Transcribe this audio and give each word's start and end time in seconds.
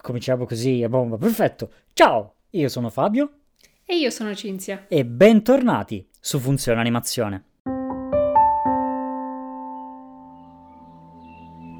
Cominciamo 0.00 0.46
così 0.46 0.82
a 0.82 0.88
bomba, 0.88 1.16
perfetto. 1.16 1.70
Ciao, 1.92 2.34
io 2.50 2.68
sono 2.68 2.90
Fabio. 2.90 3.30
E 3.84 3.96
io 3.96 4.10
sono 4.10 4.34
Cinzia. 4.34 4.86
E 4.88 5.04
bentornati 5.04 6.08
su 6.18 6.38
Funzione 6.38 6.80
Animazione. 6.80 7.44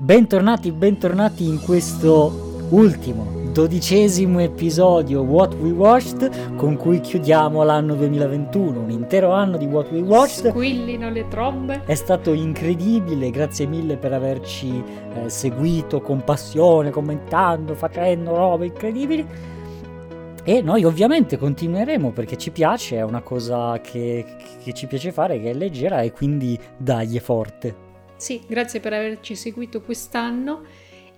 Bentornati, 0.01 0.73
bentornati 0.73 1.45
in 1.45 1.61
questo 1.61 2.67
ultimo 2.71 3.40
dodicesimo 3.51 4.39
episodio 4.39 5.23
What 5.23 5.55
We 5.55 5.71
Watched 5.71 6.55
con 6.55 6.77
cui 6.77 7.01
chiudiamo 7.01 7.65
l'anno 7.65 7.97
2021, 7.97 8.81
un 8.81 8.91
intero 8.91 9.33
anno 9.33 9.57
di 9.57 9.65
What 9.65 9.91
We 9.91 10.01
Watched. 10.01 10.51
Squillino 10.51 11.11
le 11.11 11.27
trombe. 11.27 11.83
È 11.85 11.95
stato 11.95 12.33
incredibile, 12.33 13.31
grazie 13.31 13.67
mille 13.67 13.97
per 13.97 14.13
averci 14.13 14.83
eh, 15.15 15.29
seguito 15.29 16.01
con 16.01 16.23
passione, 16.23 16.91
commentando, 16.91 17.75
facendo 17.75 18.37
robe 18.37 18.67
incredibili. 18.67 19.27
E 20.45 20.63
noi 20.63 20.85
ovviamente 20.85 21.37
continueremo 21.37 22.13
perché 22.13 22.37
ci 22.37 22.53
piace, 22.53 22.97
è 22.97 23.03
una 23.03 23.21
cosa 23.21 23.81
che, 23.81 24.25
che 24.63 24.73
ci 24.73 24.87
piace 24.87 25.11
fare, 25.11 25.41
che 25.41 25.51
è 25.51 25.55
leggera 25.55 26.03
e 26.03 26.13
quindi 26.13 26.59
dagli 26.77 27.19
forte. 27.19 27.89
Sì, 28.17 28.43
grazie 28.47 28.81
per 28.81 28.93
averci 28.93 29.35
seguito 29.35 29.81
quest'anno 29.81 30.63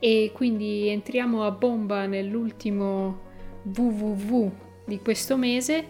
e 0.04 0.32
quindi 0.34 0.88
entriamo 0.88 1.44
a 1.44 1.52
bomba 1.52 2.06
nell'ultimo 2.06 3.20
www 3.62 4.50
di 4.84 4.98
questo 4.98 5.36
mese 5.36 5.84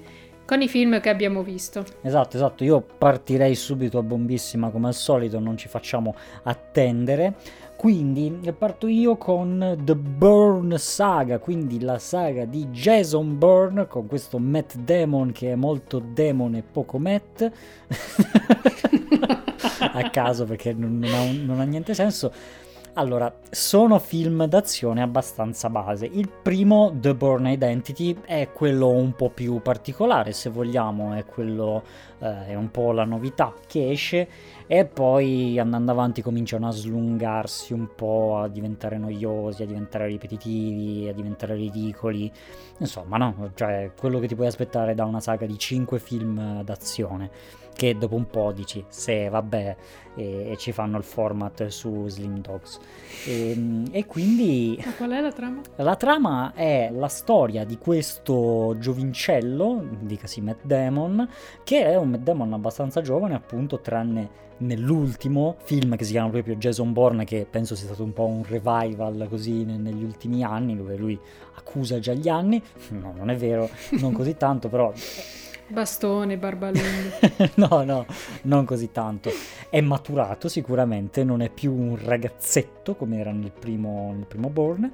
con 0.45 0.61
i 0.61 0.69
film 0.69 1.01
che 1.01 1.09
abbiamo 1.09 1.43
visto. 1.43 1.83
Esatto, 2.03 2.37
esatto, 2.37 2.62
io 2.62 2.83
partirei 2.83 3.55
subito 3.55 3.97
a 3.97 4.03
bombissima 4.03 4.69
come 4.69 4.89
al 4.89 4.95
solito, 4.95 5.39
non 5.39 5.56
ci 5.56 5.67
facciamo 5.67 6.15
attendere. 6.43 7.37
Quindi 7.75 8.39
parto 8.56 8.87
io 8.87 9.17
con 9.17 9.79
The 9.83 9.97
Burn 9.97 10.75
Saga, 10.77 11.39
quindi 11.39 11.81
la 11.81 11.98
saga 11.98 12.45
di 12.45 12.67
Jason 12.67 13.39
Bourne 13.39 13.87
con 13.87 14.06
questo 14.06 14.39
Matt 14.39 14.75
Damon 14.75 15.33
che 15.33 15.53
è 15.53 15.55
molto 15.55 16.01
demon 16.01 16.55
e 16.56 16.62
poco 16.62 16.98
Matt. 16.98 17.51
a 19.81 20.11
caso 20.11 20.45
perché 20.45 20.75
non, 20.75 20.98
non, 20.98 21.12
ha, 21.12 21.33
non 21.33 21.61
ha 21.61 21.64
niente 21.64 21.95
senso 21.95 22.61
allora, 22.95 23.35
sono 23.51 23.98
film 23.98 24.45
d'azione 24.45 25.01
abbastanza 25.01 25.71
base. 25.71 26.05
Il 26.05 26.29
primo, 26.29 26.93
The 26.95 27.15
Born 27.15 27.47
Identity, 27.47 28.17
è 28.25 28.51
quello 28.53 28.89
un 28.89 29.15
po' 29.15 29.31
più 29.31 29.62
particolare, 29.62 30.33
se 30.33 30.51
vogliamo, 30.51 31.15
è 31.15 31.25
quello 31.25 31.83
eh, 32.19 32.48
è 32.48 32.55
un 32.55 32.70
po' 32.70 32.93
la 32.93 33.05
novità 33.05 33.53
che 33.67 33.91
esce 33.91 34.29
e 34.67 34.85
poi 34.85 35.59
andando 35.59 35.91
avanti 35.91 36.23
cominciano 36.23 36.69
a 36.69 36.70
slungarsi 36.70 37.73
un 37.73 37.89
po', 37.97 38.37
a 38.37 38.48
diventare 38.48 38.97
noiosi, 38.97 39.63
a 39.63 39.67
diventare 39.67 40.07
ripetitivi, 40.07 41.09
a 41.09 41.13
diventare 41.13 41.55
ridicoli. 41.55 42.31
Insomma, 42.79 43.17
no, 43.17 43.51
cioè 43.55 43.91
quello 43.98 44.19
che 44.19 44.29
ti 44.29 44.35
puoi 44.35 44.47
aspettare 44.47 44.95
da 44.95 45.05
una 45.05 45.20
saga 45.20 45.47
di 45.47 45.59
5 45.59 45.98
film 45.98 46.63
d'azione 46.63 47.31
che 47.75 47.97
dopo 47.97 48.15
un 48.15 48.27
po' 48.27 48.53
dici 48.53 48.84
se 48.89 49.28
vabbè 49.28 49.77
e, 50.15 50.51
e, 50.51 50.56
ci 50.59 50.73
fanno 50.73 50.98
il 50.98 51.05
format 51.05 51.67
su 51.69 52.06
Slim 52.09 52.41
Dogs 52.41 52.79
e, 53.27 53.51
ehm, 53.51 53.89
e, 53.91 54.05
quindi 54.06 54.81
Ma 54.84 54.92
qual 54.92 55.11
è 55.11 55.20
la 55.20 55.33
trama? 55.33 55.61
La 55.77 55.97
trama 55.97 56.53
è 56.55 56.91
la 56.92 57.09
storia 57.09 57.64
di 57.64 57.79
questo 57.79 58.77
giovincello 58.79 59.84
dicasi 60.01 60.41
Matt 60.41 60.64
Damon 60.64 61.29
che 61.64 61.84
è 61.84 61.97
un 61.97 62.11
Matt 62.11 62.23
Damon 62.23 62.53
abbastanza 62.53 63.01
giovane 63.01 63.34
appunto 63.34 63.81
tranne 63.81 64.51
nell'ultimo 64.59 65.57
film 65.62 65.97
che 65.97 66.05
si 66.05 66.12
chiama 66.12 66.31
proprio 66.31 66.55
Jason 66.57 66.92
Bourne 66.92 67.25
che 67.25 67.47
penso 67.48 67.75
sia 67.75 67.86
stato 67.86 68.05
un 68.05 68.12
po' 68.12 68.27
un 68.27 68.45
revival 68.47 69.27
così 69.29 69.64
negli 69.64 70.05
ultimi 70.05 70.45
anni 70.45 70.77
dove 70.77 70.97
lui 70.97 71.19
accusa 71.55 71.98
già 71.98 72.12
gli 72.12 72.29
anni 72.29 72.62
no 72.91 73.12
non 73.17 73.31
è 73.31 73.36
vero 73.36 73.69
non 73.98 74.12
così 74.12 74.36
tanto 74.36 74.69
però 74.69 74.92
Bastone, 75.73 76.37
barba 76.37 76.70
no, 77.56 77.83
no, 77.83 78.06
non 78.42 78.65
così 78.67 78.92
tanto. 78.92 79.30
È 79.70 79.80
maturato 79.80 80.48
sicuramente, 80.48 81.24
non 81.24 81.41
è 81.41 81.48
più 81.48 81.73
un 81.73 81.98
ragazzetto 81.98 82.95
come 82.95 83.19
era 83.19 83.33
nel 83.33 83.52
primo, 83.58 84.13
nel 84.14 84.27
primo 84.27 84.51
Born 84.51 84.92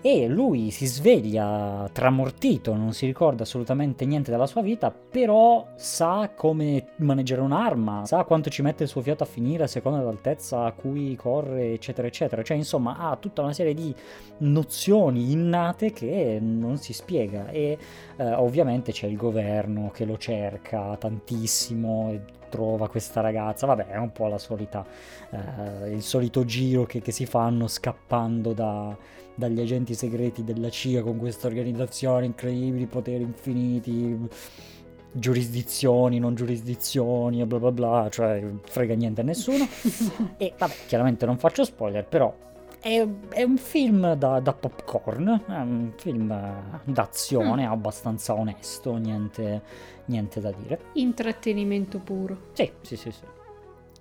e 0.00 0.28
lui 0.28 0.70
si 0.70 0.86
sveglia 0.86 1.88
tramortito, 1.92 2.74
non 2.74 2.92
si 2.92 3.04
ricorda 3.04 3.42
assolutamente 3.42 4.04
niente 4.06 4.30
della 4.30 4.46
sua 4.46 4.62
vita, 4.62 4.92
però 4.92 5.66
sa 5.74 6.30
come 6.36 6.90
maneggiare 6.96 7.40
un'arma, 7.40 8.06
sa 8.06 8.22
quanto 8.22 8.48
ci 8.48 8.62
mette 8.62 8.84
il 8.84 8.88
suo 8.88 9.00
fiato 9.00 9.24
a 9.24 9.26
finire 9.26 9.64
a 9.64 9.66
seconda 9.66 9.98
dell'altezza 9.98 10.64
a 10.64 10.72
cui 10.72 11.16
corre, 11.16 11.72
eccetera, 11.72 12.06
eccetera. 12.06 12.42
Cioè, 12.42 12.56
insomma, 12.56 12.96
ha 12.96 13.16
tutta 13.16 13.42
una 13.42 13.52
serie 13.52 13.74
di 13.74 13.92
nozioni 14.38 15.32
innate 15.32 15.90
che 15.92 16.38
non 16.40 16.76
si 16.76 16.92
spiega 16.92 17.48
e 17.48 17.76
eh, 18.16 18.32
ovviamente 18.34 18.92
c'è 18.92 19.08
il 19.08 19.16
governo 19.16 19.90
che 19.90 20.04
lo 20.04 20.16
cerca 20.16 20.96
tantissimo 20.96 22.10
e 22.12 22.20
trova 22.48 22.88
questa 22.88 23.20
ragazza, 23.20 23.66
vabbè 23.66 23.88
è 23.88 23.96
un 23.96 24.12
po' 24.12 24.26
la 24.28 24.38
solita, 24.38 24.86
eh, 25.30 25.90
il 25.90 26.02
solito 26.02 26.44
giro 26.44 26.84
che, 26.84 27.00
che 27.00 27.12
si 27.12 27.26
fanno 27.26 27.66
scappando 27.66 28.52
da 28.52 28.96
dagli 29.38 29.60
agenti 29.60 29.94
segreti 29.94 30.42
della 30.42 30.68
CIA 30.68 31.02
con 31.02 31.16
questa 31.16 31.46
organizzazione 31.46 32.26
incredibili, 32.26 32.86
poteri 32.86 33.22
infiniti, 33.22 34.18
giurisdizioni, 35.12 36.18
non 36.18 36.34
giurisdizioni 36.34 37.44
bla 37.46 37.60
bla 37.60 37.70
bla, 37.70 38.08
cioè 38.10 38.44
frega 38.64 38.94
niente 38.94 39.20
a 39.20 39.24
nessuno. 39.24 39.64
e 40.36 40.54
vabbè, 40.58 40.74
chiaramente 40.88 41.24
non 41.24 41.38
faccio 41.38 41.64
spoiler, 41.64 42.04
però 42.04 42.34
è, 42.80 43.06
è 43.28 43.42
un 43.44 43.56
film 43.58 44.14
da, 44.14 44.40
da, 44.40 44.52
popcorn, 44.52 45.44
è 45.46 45.52
un 45.52 45.92
film 45.96 46.34
d'azione 46.82 47.64
mm. 47.64 47.70
abbastanza 47.70 48.34
onesto, 48.34 48.96
niente, 48.96 49.62
niente 50.06 50.40
da 50.40 50.50
dire. 50.50 50.80
Intrattenimento 50.94 52.00
puro. 52.00 52.48
Sì, 52.54 52.72
sì, 52.80 52.96
sì, 52.96 53.12
sì. 53.12 53.36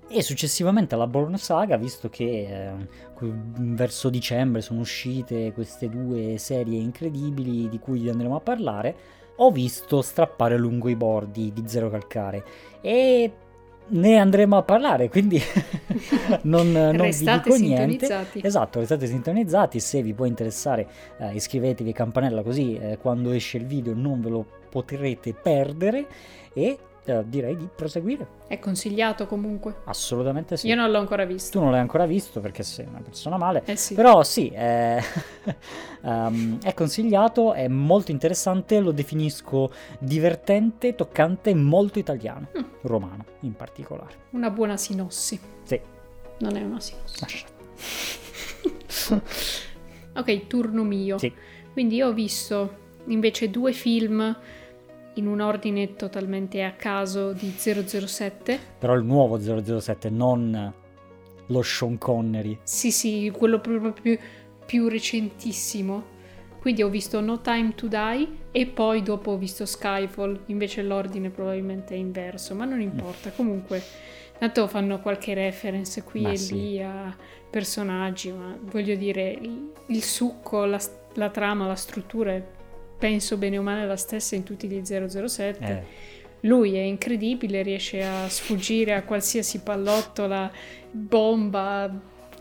E 0.09 0.21
successivamente 0.21 0.95
alla 0.95 1.05
Born 1.05 1.37
Saga, 1.37 1.75
visto 1.75 2.09
che 2.09 2.23
eh, 2.23 2.87
verso 3.19 4.09
dicembre 4.09 4.61
sono 4.61 4.79
uscite 4.79 5.51
queste 5.51 5.89
due 5.89 6.37
serie 6.37 6.79
incredibili 6.79 7.67
di 7.67 7.77
cui 7.77 8.07
andremo 8.07 8.37
a 8.37 8.39
parlare, 8.39 8.95
ho 9.35 9.51
visto 9.51 10.01
strappare 10.01 10.57
lungo 10.57 10.87
i 10.87 10.95
bordi 10.95 11.51
di 11.51 11.63
Zero 11.67 11.89
Calcare. 11.89 12.43
E 12.79 13.31
ne 13.89 14.17
andremo 14.17 14.57
a 14.57 14.63
parlare, 14.63 15.09
quindi 15.09 15.41
non, 16.43 16.71
non 16.71 17.09
vi 17.09 17.25
dico 17.25 17.55
niente. 17.55 18.27
Esatto, 18.41 18.79
restate 18.79 19.07
sintonizzati, 19.07 19.79
se 19.79 20.01
vi 20.01 20.13
può 20.13 20.25
interessare 20.25 20.87
eh, 21.19 21.33
iscrivetevi 21.33 21.89
a 21.89 21.93
campanella 21.93 22.43
così 22.43 22.77
eh, 22.77 22.97
quando 22.97 23.31
esce 23.31 23.57
il 23.57 23.65
video 23.65 23.93
non 23.93 24.21
ve 24.21 24.29
lo 24.29 24.45
potrete 24.69 25.33
perdere. 25.33 26.07
E 26.53 26.77
eh, 27.07 27.23
direi 27.25 27.55
di 27.55 27.67
proseguire. 27.73 28.27
È 28.47 28.59
consigliato 28.59 29.27
comunque? 29.27 29.77
Assolutamente 29.85 30.57
sì. 30.57 30.67
Io 30.67 30.75
non 30.75 30.91
l'ho 30.91 30.99
ancora 30.99 31.23
visto. 31.23 31.57
Tu 31.57 31.63
non 31.63 31.71
l'hai 31.71 31.79
ancora 31.79 32.05
visto 32.05 32.41
perché 32.41 32.63
sei 32.63 32.85
una 32.85 32.99
persona 32.99 33.37
male. 33.37 33.63
Eh 33.65 33.77
sì. 33.77 33.93
Però 33.95 34.23
sì, 34.23 34.49
è, 34.49 35.01
um, 36.01 36.59
è 36.63 36.73
consigliato, 36.73 37.53
è 37.53 37.69
molto 37.69 38.11
interessante, 38.11 38.81
lo 38.81 38.91
definisco 38.91 39.71
divertente, 39.99 40.95
toccante, 40.95 41.55
molto 41.55 41.97
italiano, 41.97 42.49
mm. 42.57 42.63
romano 42.81 43.25
in 43.41 43.53
particolare. 43.53 44.25
Una 44.31 44.49
buona 44.49 44.75
sinossi. 44.75 45.39
Sì. 45.63 45.79
Non 46.39 46.57
è 46.57 46.61
una 46.61 46.81
sinossi. 46.81 47.45
ok, 50.13 50.47
turno 50.47 50.83
mio. 50.83 51.17
Sì. 51.17 51.31
Quindi 51.71 51.95
io 51.95 52.07
ho 52.07 52.13
visto 52.13 52.85
invece 53.05 53.49
due 53.49 53.71
film 53.71 54.37
in 55.19 55.27
un 55.27 55.41
ordine 55.41 55.95
totalmente 55.95 56.63
a 56.63 56.71
caso 56.73 57.33
di 57.33 57.53
007. 57.55 58.59
Però 58.79 58.93
il 58.93 59.03
nuovo 59.03 59.39
007, 59.39 60.09
non 60.09 60.73
lo 61.47 61.61
Sean 61.61 61.97
Connery. 61.97 62.59
Sì, 62.63 62.91
sì, 62.91 63.31
quello 63.35 63.59
proprio 63.59 63.93
più, 63.93 64.17
più 64.65 64.87
recentissimo. 64.87 66.15
Quindi 66.59 66.83
ho 66.83 66.89
visto 66.89 67.21
No 67.21 67.39
Time 67.39 67.73
to 67.75 67.87
Die 67.87 68.27
e 68.51 68.65
poi 68.65 69.01
dopo 69.01 69.31
ho 69.31 69.37
visto 69.37 69.65
Skyfall, 69.65 70.41
invece 70.47 70.81
l'ordine 70.81 71.29
probabilmente 71.29 71.93
è 71.93 71.97
inverso, 71.97 72.55
ma 72.55 72.65
non 72.65 72.81
importa. 72.81 73.31
Comunque, 73.31 73.81
tanto 74.37 74.67
fanno 74.67 74.99
qualche 74.99 75.33
reference 75.33 76.03
qui 76.03 76.21
ma 76.21 76.31
e 76.31 76.37
sì. 76.37 76.53
lì 76.53 76.81
a 76.81 77.15
personaggi, 77.49 78.31
ma 78.31 78.57
voglio 78.59 78.95
dire, 78.95 79.31
il, 79.31 79.71
il 79.87 80.03
succo, 80.03 80.65
la, 80.65 80.79
la 81.13 81.29
trama, 81.29 81.67
la 81.67 81.75
struttura 81.75 82.33
è 82.33 82.43
penso 82.97 83.37
bene 83.37 83.57
o 83.57 83.61
male 83.61 83.85
la 83.85 83.97
stessa 83.97 84.35
in 84.35 84.43
tutti 84.43 84.67
gli 84.67 84.81
007. 84.83 85.65
Eh. 85.65 86.05
Lui 86.41 86.75
è 86.75 86.81
incredibile, 86.81 87.61
riesce 87.61 88.03
a 88.03 88.29
sfuggire 88.29 88.93
a 88.93 89.03
qualsiasi 89.03 89.59
pallottola, 89.59 90.51
bomba, 90.91 91.91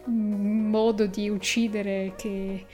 modo 0.04 1.06
di 1.06 1.28
uccidere 1.28 2.12
che 2.16 2.64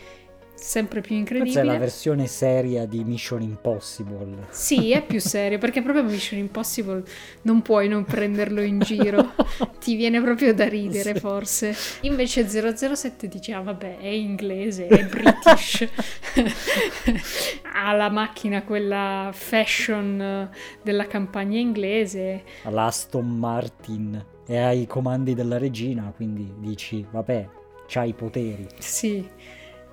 sempre 0.63 1.01
più 1.01 1.17
Questa 1.17 1.35
è 1.35 1.39
incredibile. 1.39 1.65
la 1.73 1.79
versione 1.79 2.27
seria 2.27 2.87
di 2.87 3.03
Mission 3.05 3.43
Impossible. 3.43 4.47
Sì, 4.51 4.93
è 4.93 5.05
più 5.05 5.21
serio, 5.21 5.59
perché 5.59 5.83
proprio 5.83 6.05
Mission 6.05 6.39
Impossible 6.39 7.03
non 7.43 7.63
puoi 7.63 7.89
non 7.89 8.05
prenderlo 8.05 8.61
in 8.63 8.79
giro. 8.81 9.33
Ti 9.81 9.97
viene 9.97 10.21
proprio 10.21 10.55
da 10.55 10.69
ridere, 10.69 11.15
Sì. 11.15 11.21
forse. 11.21 11.75
Invece 12.03 12.47
007 12.49 13.29
dice, 13.29 13.53
ah 13.53 13.61
vabbè, 13.61 13.99
è 13.99 14.07
inglese, 14.07 14.87
è 14.87 15.05
british. 15.05 15.89
ha 17.75 17.93
la 17.93 18.11
macchina, 18.11 18.63
quella 18.63 19.31
fashion 19.33 20.21
eh, 20.21 20.49
della 20.83 21.07
campagna 21.07 21.59
inglese. 21.59 22.43
L'Aston 22.65 23.27
Martin 23.29 24.25
e 24.47 24.59
ai 24.59 24.87
comandi 24.87 25.35
della 25.35 25.59
regina, 25.59 26.13
quindi 26.15 26.53
dici, 26.59 27.05
vabbè, 27.11 27.49
c'ha 27.87 28.05
i 28.05 28.13
poteri. 28.13 28.67
Sì. 28.79 29.27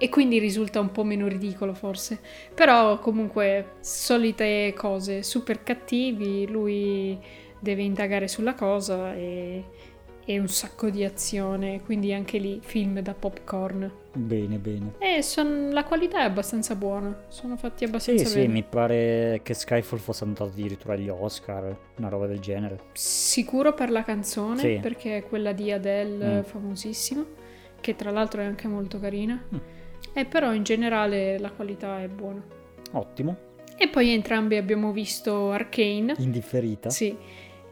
E 0.01 0.07
quindi 0.09 0.39
risulta 0.39 0.79
un 0.79 0.91
po' 0.91 1.03
meno 1.03 1.27
ridicolo 1.27 1.73
forse. 1.73 2.19
Però 2.55 2.99
comunque 2.99 3.73
solite 3.81 4.73
cose, 4.75 5.23
super 5.23 5.61
cattivi, 5.61 6.47
lui 6.47 7.19
deve 7.59 7.81
indagare 7.83 8.29
sulla 8.29 8.53
cosa 8.53 9.13
e, 9.13 9.63
e 10.23 10.39
un 10.39 10.47
sacco 10.47 10.89
di 10.89 11.03
azione, 11.03 11.81
quindi 11.83 12.13
anche 12.13 12.37
lì 12.37 12.61
film 12.63 13.01
da 13.01 13.13
popcorn. 13.13 13.91
Bene, 14.13 14.57
bene. 14.57 14.93
E 14.99 15.21
son- 15.21 15.71
la 15.73 15.83
qualità 15.83 16.19
è 16.21 16.23
abbastanza 16.23 16.75
buona, 16.75 17.25
sono 17.27 17.57
fatti 17.57 17.79
Sì, 17.79 17.83
abbastanza 17.83 18.25
sì, 18.25 18.35
bene. 18.39 18.53
mi 18.53 18.63
pare 18.63 19.41
che 19.43 19.53
Skyfall 19.53 19.99
fosse 19.99 20.23
andato 20.23 20.45
addirittura 20.45 20.93
agli 20.93 21.09
Oscar, 21.09 21.77
una 21.97 22.07
roba 22.07 22.25
del 22.25 22.39
genere. 22.39 22.79
Sicuro 22.93 23.73
per 23.73 23.91
la 23.91 24.03
canzone, 24.05 24.59
Sì. 24.59 24.79
perché 24.81 25.17
è 25.17 25.23
quella 25.25 25.51
di 25.51 25.73
Adele 25.73 26.39
Mm. 26.39 26.41
famosissima, 26.43 27.25
che 27.81 27.95
tra 27.97 28.11
l'altro 28.11 28.39
è 28.41 28.45
anche 28.45 28.67
molto 28.69 28.97
carina. 28.99 29.41
Mm. 29.53 29.57
E 30.13 30.25
però 30.25 30.53
in 30.53 30.63
generale 30.63 31.37
la 31.39 31.51
qualità 31.51 32.01
è 32.01 32.07
buona. 32.07 32.41
Ottimo, 32.93 33.35
E 33.77 33.87
poi 33.87 34.09
entrambi 34.09 34.55
abbiamo 34.57 34.91
visto 34.91 35.51
Arcane, 35.51 36.15
indifferita. 36.17 36.89
sì, 36.89 37.15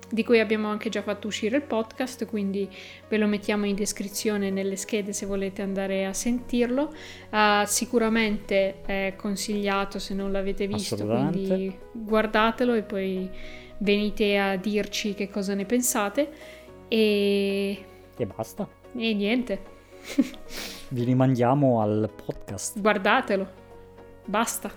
di 0.09 0.23
cui 0.23 0.39
abbiamo 0.39 0.69
anche 0.69 0.87
già 0.89 1.01
fatto 1.01 1.27
uscire 1.27 1.57
il 1.57 1.63
podcast, 1.63 2.25
quindi 2.27 2.69
ve 3.09 3.17
lo 3.17 3.27
mettiamo 3.27 3.65
in 3.65 3.75
descrizione 3.75 4.49
nelle 4.51 4.75
schede 4.77 5.11
se 5.11 5.25
volete 5.25 5.61
andare 5.63 6.05
a 6.05 6.13
sentirlo. 6.13 6.93
Ah, 7.31 7.65
sicuramente 7.65 8.81
è 8.85 9.15
consigliato 9.17 9.99
se 9.99 10.13
non 10.13 10.31
l'avete 10.31 10.65
visto, 10.67 10.95
quindi 10.95 11.75
guardatelo 11.91 12.73
e 12.75 12.83
poi 12.83 13.29
venite 13.79 14.37
a 14.37 14.55
dirci 14.55 15.13
che 15.13 15.29
cosa 15.29 15.55
ne 15.55 15.65
pensate. 15.65 16.29
E, 16.87 17.77
E 18.15 18.25
basta. 18.25 18.65
e 18.95 19.13
niente, 19.13 19.59
Vi 20.89 21.03
rimandiamo 21.03 21.81
al 21.81 22.09
podcast. 22.25 22.79
guardatelo, 22.79 23.47
basta. 24.25 24.71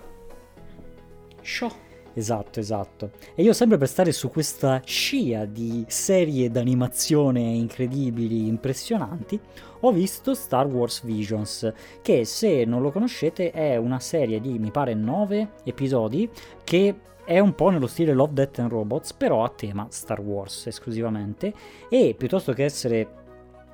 Show. 1.41 1.71
Esatto, 2.13 2.59
esatto. 2.59 3.11
E 3.35 3.41
io 3.41 3.53
sempre 3.53 3.77
per 3.77 3.87
stare 3.87 4.11
su 4.11 4.29
questa 4.29 4.81
scia 4.83 5.45
di 5.45 5.85
serie 5.87 6.49
d'animazione 6.49 7.39
incredibili, 7.39 8.47
impressionanti, 8.47 9.39
ho 9.81 9.91
visto 9.91 10.33
Star 10.33 10.67
Wars 10.67 11.03
Visions, 11.03 11.71
che 12.01 12.25
se 12.25 12.65
non 12.65 12.81
lo 12.81 12.91
conoscete 12.91 13.51
è 13.51 13.77
una 13.77 13.99
serie 13.99 14.41
di, 14.41 14.59
mi 14.59 14.71
pare, 14.71 14.93
nove 14.93 15.51
episodi 15.63 16.29
che 16.63 16.95
è 17.23 17.39
un 17.39 17.55
po' 17.55 17.69
nello 17.69 17.87
stile 17.87 18.13
Love, 18.13 18.33
Death 18.33 18.59
and 18.59 18.71
Robots, 18.71 19.13
però 19.13 19.43
a 19.43 19.49
tema 19.49 19.87
Star 19.89 20.19
Wars 20.19 20.67
esclusivamente, 20.67 21.53
e 21.87 22.13
piuttosto 22.17 22.51
che 22.51 22.65
essere 22.65 23.19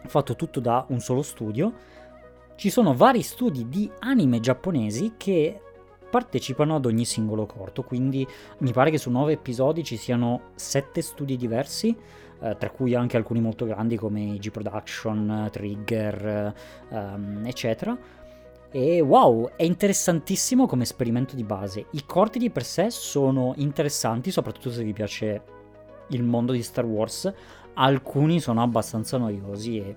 fatto 0.07 0.35
tutto 0.35 0.59
da 0.59 0.85
un 0.89 0.99
solo 0.99 1.21
studio, 1.21 1.73
ci 2.55 2.69
sono 2.69 2.93
vari 2.93 3.21
studi 3.21 3.69
di 3.69 3.89
anime 3.99 4.39
giapponesi 4.39 5.13
che 5.17 5.61
partecipano 6.09 6.75
ad 6.75 6.85
ogni 6.85 7.05
singolo 7.05 7.45
corto, 7.45 7.83
quindi 7.83 8.25
mi 8.59 8.71
pare 8.71 8.89
che 8.89 8.97
su 8.97 9.09
nove 9.09 9.33
episodi 9.33 9.83
ci 9.83 9.97
siano 9.97 10.51
sette 10.55 11.01
studi 11.01 11.35
diversi, 11.35 11.95
eh, 12.39 12.55
tra 12.57 12.69
cui 12.69 12.95
anche 12.95 13.17
alcuni 13.17 13.41
molto 13.41 13.65
grandi 13.65 13.97
come 13.97 14.37
G 14.37 14.49
Production, 14.49 15.49
Trigger, 15.51 16.25
eh, 16.25 16.95
ehm, 16.95 17.43
eccetera. 17.45 17.97
E 18.69 19.01
wow, 19.01 19.51
è 19.55 19.63
interessantissimo 19.63 20.65
come 20.65 20.83
esperimento 20.83 21.35
di 21.35 21.43
base. 21.43 21.85
I 21.91 22.03
corti 22.05 22.37
di 22.37 22.49
per 22.49 22.63
sé 22.63 22.89
sono 22.89 23.53
interessanti, 23.57 24.29
soprattutto 24.31 24.71
se 24.71 24.83
vi 24.83 24.93
piace 24.93 25.41
il 26.09 26.23
mondo 26.23 26.51
di 26.51 26.61
Star 26.61 26.85
Wars. 26.85 27.33
Alcuni 27.79 28.39
sono 28.39 28.63
abbastanza 28.63 29.17
noiosi 29.17 29.77
e 29.77 29.95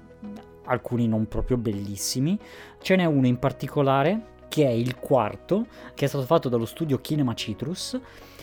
alcuni 0.65 1.09
non 1.09 1.27
proprio 1.27 1.57
bellissimi. 1.57 2.39
Ce 2.81 2.95
n'è 2.95 3.07
uno 3.07 3.27
in 3.27 3.39
particolare 3.39 4.39
che 4.49 4.67
è 4.67 4.71
il 4.71 4.97
quarto, 4.99 5.67
che 5.95 6.05
è 6.05 6.09
stato 6.09 6.25
fatto 6.25 6.49
dallo 6.49 6.67
studio 6.67 7.01
Kinema 7.01 7.35
Citrus 7.35 7.99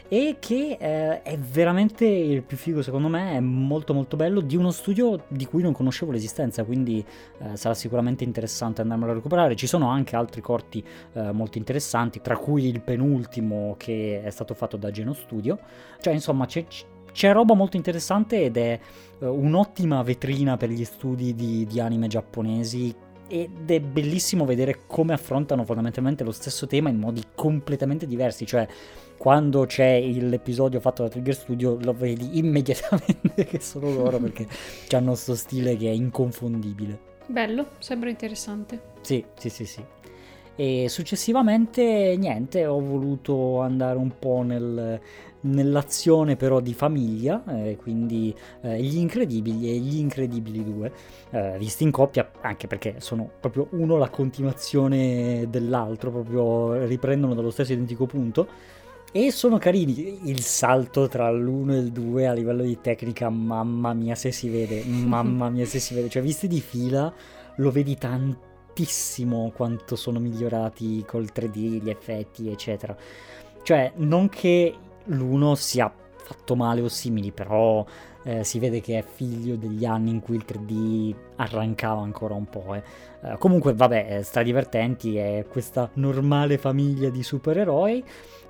e 0.07 0.37
che 0.39 0.77
eh, 0.79 1.21
è 1.21 1.37
veramente 1.37 2.05
il 2.05 2.41
più 2.41 2.55
figo 2.55 2.81
secondo 2.81 3.09
me, 3.09 3.33
è 3.33 3.39
molto 3.41 3.93
molto 3.93 4.15
bello, 4.15 4.39
di 4.39 4.55
uno 4.55 4.71
studio 4.71 5.25
di 5.27 5.45
cui 5.45 5.61
non 5.61 5.73
conoscevo 5.73 6.13
l'esistenza, 6.13 6.63
quindi 6.63 7.05
eh, 7.39 7.57
sarà 7.57 7.75
sicuramente 7.75 8.23
interessante 8.23 8.81
andarmelo 8.81 9.11
a 9.11 9.15
recuperare. 9.15 9.55
Ci 9.55 9.67
sono 9.67 9.89
anche 9.89 10.15
altri 10.15 10.41
corti 10.41 10.83
eh, 11.13 11.31
molto 11.31 11.57
interessanti, 11.57 12.21
tra 12.21 12.37
cui 12.37 12.67
il 12.67 12.81
penultimo 12.81 13.75
che 13.77 14.23
è 14.23 14.29
stato 14.29 14.53
fatto 14.53 14.77
da 14.77 14.89
Geno 14.89 15.13
Studio, 15.13 15.59
cioè 15.99 16.13
insomma 16.13 16.45
c'è, 16.45 16.65
c'è 17.17 17.31
roba 17.31 17.55
molto 17.55 17.77
interessante 17.77 18.43
ed 18.43 18.57
è 18.57 18.79
eh, 19.19 19.25
un'ottima 19.25 20.03
vetrina 20.03 20.55
per 20.55 20.69
gli 20.69 20.85
studi 20.85 21.33
di, 21.33 21.65
di 21.65 21.79
anime 21.79 22.05
giapponesi 22.05 22.93
ed 23.27 23.71
è 23.71 23.79
bellissimo 23.79 24.45
vedere 24.45 24.81
come 24.85 25.13
affrontano 25.13 25.65
fondamentalmente 25.65 26.23
lo 26.23 26.31
stesso 26.31 26.67
tema 26.67 26.89
in 26.89 26.99
modi 26.99 27.23
completamente 27.33 28.05
diversi, 28.05 28.45
cioè 28.45 28.67
quando 29.17 29.65
c'è 29.65 29.99
l'episodio 29.99 30.79
fatto 30.79 31.01
da 31.01 31.09
Trigger 31.09 31.33
Studio 31.33 31.79
lo 31.81 31.93
vedi 31.93 32.37
immediatamente 32.37 33.45
che 33.45 33.59
sono 33.61 33.91
loro 33.91 34.19
perché 34.19 34.47
hanno 34.95 35.13
questo 35.13 35.33
stile 35.33 35.75
che 35.75 35.87
è 35.87 35.93
inconfondibile. 35.93 36.99
Bello, 37.25 37.69
sembra 37.79 38.11
interessante. 38.11 38.79
Sì, 39.01 39.25
sì, 39.39 39.49
sì, 39.49 39.65
sì. 39.65 39.83
E 40.59 40.87
successivamente 40.89 42.15
niente, 42.17 42.65
ho 42.65 42.79
voluto 42.79 43.61
andare 43.61 43.97
un 43.97 44.11
po' 44.17 44.41
nel, 44.41 44.99
nell'azione 45.41 46.35
però 46.35 46.59
di 46.59 46.73
famiglia, 46.73 47.43
eh, 47.47 47.75
quindi 47.75 48.33
eh, 48.61 48.81
Gli 48.81 48.97
Incredibili 48.97 49.69
e 49.69 49.77
Gli 49.77 49.97
Incredibili 49.97 50.63
2, 50.63 50.91
eh, 51.31 51.55
visti 51.57 51.83
in 51.83 51.91
coppia, 51.91 52.31
anche 52.41 52.67
perché 52.67 52.95
sono 52.99 53.29
proprio 53.39 53.67
uno 53.71 53.97
la 53.97 54.09
continuazione 54.09 55.47
dell'altro, 55.49 56.11
proprio 56.11 56.85
riprendono 56.85 57.33
dallo 57.33 57.51
stesso 57.51 57.73
identico 57.73 58.05
punto. 58.05 58.75
E 59.11 59.31
sono 59.31 59.57
carini, 59.57 60.29
il 60.29 60.41
salto 60.41 61.07
tra 61.07 61.31
l'1 61.31 61.71
e 61.71 61.77
il 61.77 61.91
2 61.91 62.27
a 62.27 62.33
livello 62.33 62.63
di 62.63 62.79
tecnica, 62.81 63.29
mamma 63.29 63.93
mia 63.93 64.15
se 64.15 64.31
si 64.31 64.49
vede, 64.49 64.83
mamma 64.85 65.49
mia 65.49 65.65
se 65.65 65.79
si 65.79 65.93
vede, 65.93 66.09
cioè 66.09 66.21
visti 66.21 66.47
di 66.47 66.59
fila 66.59 67.11
lo 67.55 67.71
vedi 67.71 67.95
tantissimo 67.95 69.51
quanto 69.55 69.95
sono 69.95 70.19
migliorati 70.19 71.03
col 71.07 71.29
3D, 71.33 71.81
gli 71.81 71.89
effetti, 71.89 72.49
eccetera. 72.49 72.95
Cioè, 73.63 73.93
non 73.95 74.29
che 74.29 74.75
l'uno 75.07 75.55
sia 75.55 75.91
fatto 76.15 76.55
male 76.55 76.81
o 76.81 76.89
simili, 76.89 77.31
però 77.31 77.85
eh, 78.23 78.43
si 78.43 78.59
vede 78.59 78.81
che 78.81 78.97
è 78.97 79.03
figlio 79.03 79.55
degli 79.55 79.85
anni 79.85 80.09
in 80.09 80.19
cui 80.19 80.35
il 80.35 80.45
3D 80.45 81.15
arrancava 81.37 82.01
ancora 82.01 82.33
un 82.33 82.45
po'. 82.45 82.75
eh. 82.75 82.83
Eh, 83.21 83.37
comunque, 83.37 83.73
vabbè, 83.73 84.21
sta 84.23 84.43
divertenti, 84.43 85.15
è 85.15 85.45
questa 85.49 85.89
normale 85.93 86.57
famiglia 86.57 87.09
di 87.09 87.23
supereroi 87.23 88.03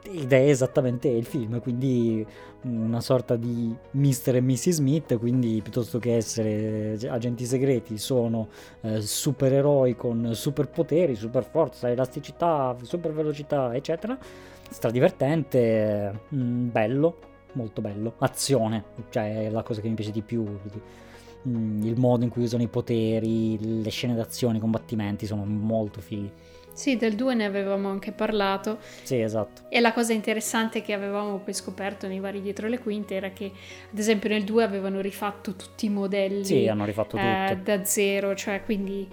ed 0.09 0.31
è 0.31 0.49
esattamente 0.49 1.07
il 1.07 1.25
film, 1.25 1.59
quindi 1.61 2.25
una 2.63 3.01
sorta 3.01 3.35
di 3.35 3.75
Mr. 3.91 4.35
e 4.35 4.41
Mrs. 4.41 4.69
Smith, 4.69 5.17
quindi 5.17 5.61
piuttosto 5.61 5.99
che 5.99 6.15
essere 6.15 6.97
agenti 7.07 7.45
segreti 7.45 7.97
sono 7.97 8.47
eh, 8.81 9.01
supereroi 9.01 9.95
con 9.95 10.33
superpoteri, 10.33 11.15
super 11.15 11.43
forza, 11.43 11.89
elasticità, 11.89 12.75
super 12.81 13.13
velocità, 13.13 13.75
eccetera. 13.75 14.17
Stradivertente, 14.69 16.21
mm, 16.33 16.69
bello, 16.69 17.17
molto 17.53 17.81
bello. 17.81 18.13
Azione, 18.19 18.83
cioè 19.09 19.45
è 19.45 19.49
la 19.49 19.63
cosa 19.63 19.81
che 19.81 19.87
mi 19.89 19.95
piace 19.95 20.11
di 20.11 20.21
più. 20.21 20.45
Mm, 21.47 21.83
il 21.83 21.97
modo 21.97 22.23
in 22.23 22.29
cui 22.29 22.43
usano 22.43 22.63
i 22.63 22.67
poteri, 22.67 23.81
le 23.83 23.89
scene 23.89 24.15
d'azione, 24.15 24.57
i 24.57 24.59
combattimenti 24.61 25.25
sono 25.25 25.45
molto 25.45 26.01
fighi. 26.01 26.31
Sì, 26.73 26.95
del 26.95 27.15
2 27.15 27.33
ne 27.33 27.45
avevamo 27.45 27.89
anche 27.89 28.11
parlato 28.11 28.77
Sì, 29.01 29.19
esatto. 29.19 29.63
e 29.67 29.79
la 29.79 29.93
cosa 29.93 30.13
interessante 30.13 30.83
che 30.83 30.93
avevamo 30.93 31.39
poi 31.39 31.51
scoperto 31.55 32.07
nei 32.07 32.19
vari 32.19 32.39
dietro 32.39 32.67
le 32.67 32.77
quinte 32.77 33.15
era 33.15 33.31
che 33.31 33.51
ad 33.91 33.97
esempio 33.97 34.29
nel 34.29 34.43
2 34.43 34.63
avevano 34.63 35.01
rifatto 35.01 35.55
tutti 35.55 35.87
i 35.87 35.89
modelli 35.89 36.45
Sì, 36.45 36.67
hanno 36.67 36.85
rifatto 36.85 37.17
eh, 37.17 37.47
tutto. 37.49 37.61
da 37.63 37.83
zero, 37.83 38.35
cioè 38.35 38.61
quindi 38.63 39.07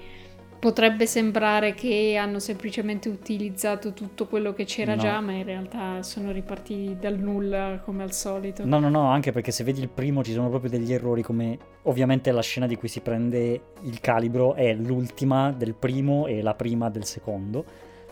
potrebbe 0.65 1.05
sembrare 1.05 1.75
che 1.75 2.17
hanno 2.19 2.39
semplicemente 2.39 3.11
utilizzato 3.11 3.93
tutto 3.93 4.27
quello 4.27 4.55
che 4.55 4.65
c'era 4.65 4.95
No. 4.95 5.03
già, 5.03 5.21
ma 5.21 5.33
in 5.33 5.45
realtà 5.45 6.03
sono 6.03 6.33
ripartiti 6.33 6.97
dal 6.99 7.19
nulla 7.19 7.83
come 7.85 8.03
al 8.03 8.13
solito. 8.15 8.65
No, 8.65 8.79
no, 8.79 8.89
no, 8.89 9.11
anche 9.11 9.31
perché 9.31 9.51
se 9.51 9.63
vedi 9.63 9.83
il 9.83 9.91
primo 9.91 10.25
ci 10.25 10.33
sono 10.33 10.49
proprio 10.49 10.71
degli 10.71 10.91
errori 10.91 11.21
come 11.21 11.59
ovviamente 11.83 12.33
la 12.33 12.41
scena 12.41 12.67
di 12.67 12.77
cui 12.77 12.89
si 12.89 13.01
prende 13.01 13.61
il 13.83 14.01
calibro 14.01 14.55
è 14.55 14.73
l'ultima 14.73 15.53
del 15.53 15.75
primo 15.75 16.27
e 16.27 16.41
la 16.41 16.55
prima 16.55 16.89
del 16.89 17.05
secondo. 17.05 17.65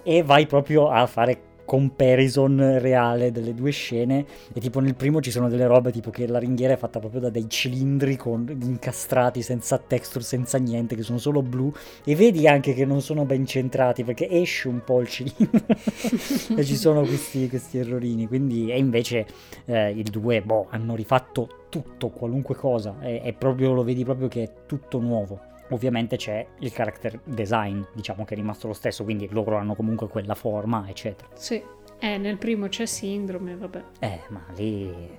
e 0.02 0.22
vai 0.22 0.46
proprio 0.46 0.90
a 0.90 1.06
fare 1.06 1.40
comparison 1.72 2.78
reale 2.80 3.32
delle 3.32 3.54
due 3.54 3.70
scene. 3.70 4.26
E 4.52 4.60
tipo 4.60 4.78
nel 4.78 4.94
primo 4.94 5.22
ci 5.22 5.30
sono 5.30 5.48
delle 5.48 5.66
robe 5.66 5.90
tipo 5.90 6.10
che 6.10 6.26
la 6.26 6.38
ringhiera 6.38 6.74
è 6.74 6.76
fatta 6.76 6.98
proprio 6.98 7.22
da 7.22 7.30
dei 7.30 7.48
cilindri 7.48 8.16
con, 8.16 8.46
incastrati 8.60 9.40
senza 9.40 9.78
texture, 9.78 10.22
senza 10.22 10.58
niente, 10.58 10.94
che 10.94 11.02
sono 11.02 11.16
solo 11.16 11.40
blu. 11.40 11.72
E 12.04 12.14
vedi 12.14 12.46
anche 12.46 12.74
che 12.74 12.84
non 12.84 13.00
sono 13.00 13.24
ben 13.24 13.46
centrati 13.46 14.04
perché 14.04 14.28
esce 14.28 14.68
un 14.68 14.84
po' 14.84 15.00
il 15.00 15.08
cilindro. 15.08 15.60
E 16.54 16.64
ci 16.64 16.76
sono 16.76 17.00
questi, 17.02 17.48
questi 17.48 17.78
errorini. 17.78 18.26
Quindi 18.26 18.70
e 18.70 18.76
invece 18.76 19.26
eh, 19.64 19.92
i 19.92 20.02
due 20.02 20.42
boh, 20.42 20.66
hanno 20.68 20.94
rifatto 20.94 21.66
tutto, 21.70 22.10
qualunque 22.10 22.54
cosa. 22.54 22.96
È, 22.98 23.22
è 23.22 23.32
proprio, 23.32 23.72
lo 23.72 23.82
vedi 23.82 24.04
proprio 24.04 24.28
che 24.28 24.42
è 24.42 24.52
tutto 24.66 24.98
nuovo 24.98 25.50
Ovviamente 25.72 26.16
c'è 26.16 26.46
il 26.58 26.70
character 26.70 27.18
design, 27.24 27.80
diciamo 27.94 28.24
che 28.24 28.34
è 28.34 28.36
rimasto 28.36 28.66
lo 28.66 28.74
stesso, 28.74 29.04
quindi 29.04 29.26
loro 29.30 29.56
hanno 29.56 29.74
comunque 29.74 30.06
quella 30.06 30.34
forma, 30.34 30.84
eccetera. 30.86 31.30
Sì, 31.32 31.62
eh, 31.98 32.18
nel 32.18 32.36
primo 32.36 32.68
c'è 32.68 32.84
Sindrome, 32.84 33.56
vabbè. 33.56 33.82
Eh, 34.00 34.20
ma 34.28 34.44
lì 34.54 35.18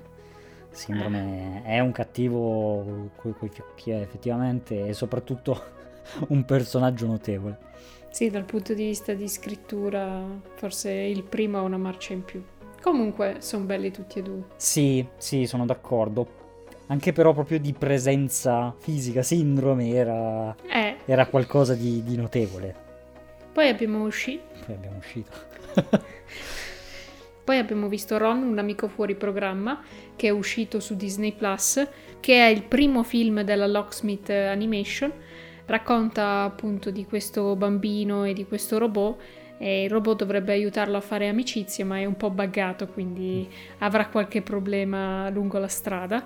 Sindrome 0.69 1.63
eh. 1.65 1.69
è 1.69 1.79
un 1.79 1.91
cattivo 1.91 3.09
coi, 3.15 3.33
coi 3.33 3.49
fiocchi, 3.49 3.89
eh, 3.89 4.01
effettivamente, 4.01 4.85
e 4.85 4.93
soprattutto 4.93 5.59
un 6.29 6.45
personaggio 6.45 7.07
notevole. 7.07 7.57
Sì, 8.11 8.29
dal 8.29 8.45
punto 8.45 8.75
di 8.75 8.85
vista 8.85 9.13
di 9.13 9.27
scrittura, 9.27 10.23
forse 10.53 10.91
il 10.91 11.23
primo 11.23 11.57
ha 11.57 11.61
una 11.61 11.77
marcia 11.77 12.13
in 12.13 12.23
più. 12.23 12.43
Comunque, 12.79 13.37
sono 13.39 13.65
belli 13.65 13.89
tutti 13.89 14.19
e 14.19 14.21
due. 14.21 14.43
Sì, 14.57 15.03
sì, 15.17 15.47
sono 15.47 15.65
d'accordo 15.65 16.42
anche 16.93 17.11
però 17.11 17.33
proprio 17.33 17.59
di 17.59 17.73
presenza 17.73 18.73
fisica, 18.77 19.23
sindrome 19.23 19.89
era, 19.89 20.55
eh. 20.67 20.97
era 21.05 21.25
qualcosa 21.25 21.73
di, 21.73 22.03
di, 22.03 22.15
notevole. 22.15 22.75
Poi 23.51 23.67
abbiamo 23.67 24.03
uscito. 24.03 24.43
Poi 24.65 24.75
abbiamo 24.75 24.97
uscito. 24.97 25.31
Poi 27.43 27.57
abbiamo 27.57 27.87
visto 27.87 28.17
Ron, 28.17 28.43
un 28.43 28.59
amico 28.59 28.87
fuori 28.87 29.15
programma, 29.15 29.81
che 30.15 30.27
è 30.27 30.29
uscito 30.29 30.79
su 30.79 30.95
Disney 30.95 31.33
Plus, 31.33 31.85
che 32.19 32.35
è 32.35 32.47
il 32.47 32.63
primo 32.63 33.03
film 33.03 33.41
della 33.41 33.67
Locksmith 33.67 34.29
Animation. 34.29 35.11
Racconta 35.65 36.43
appunto 36.43 36.91
di 36.91 37.05
questo 37.05 37.55
bambino 37.55 38.23
e 38.23 38.33
di 38.33 38.45
questo 38.45 38.77
robot. 38.77 39.19
E 39.57 39.83
il 39.83 39.89
robot 39.89 40.19
dovrebbe 40.19 40.53
aiutarlo 40.53 40.95
a 40.95 41.01
fare 41.01 41.27
amicizia, 41.27 41.85
ma 41.85 41.97
è 41.97 42.05
un 42.05 42.17
po' 42.17 42.29
buggato, 42.29 42.87
quindi 42.87 43.49
avrà 43.79 44.07
qualche 44.07 44.41
problema 44.41 45.29
lungo 45.29 45.57
la 45.57 45.67
strada 45.67 46.25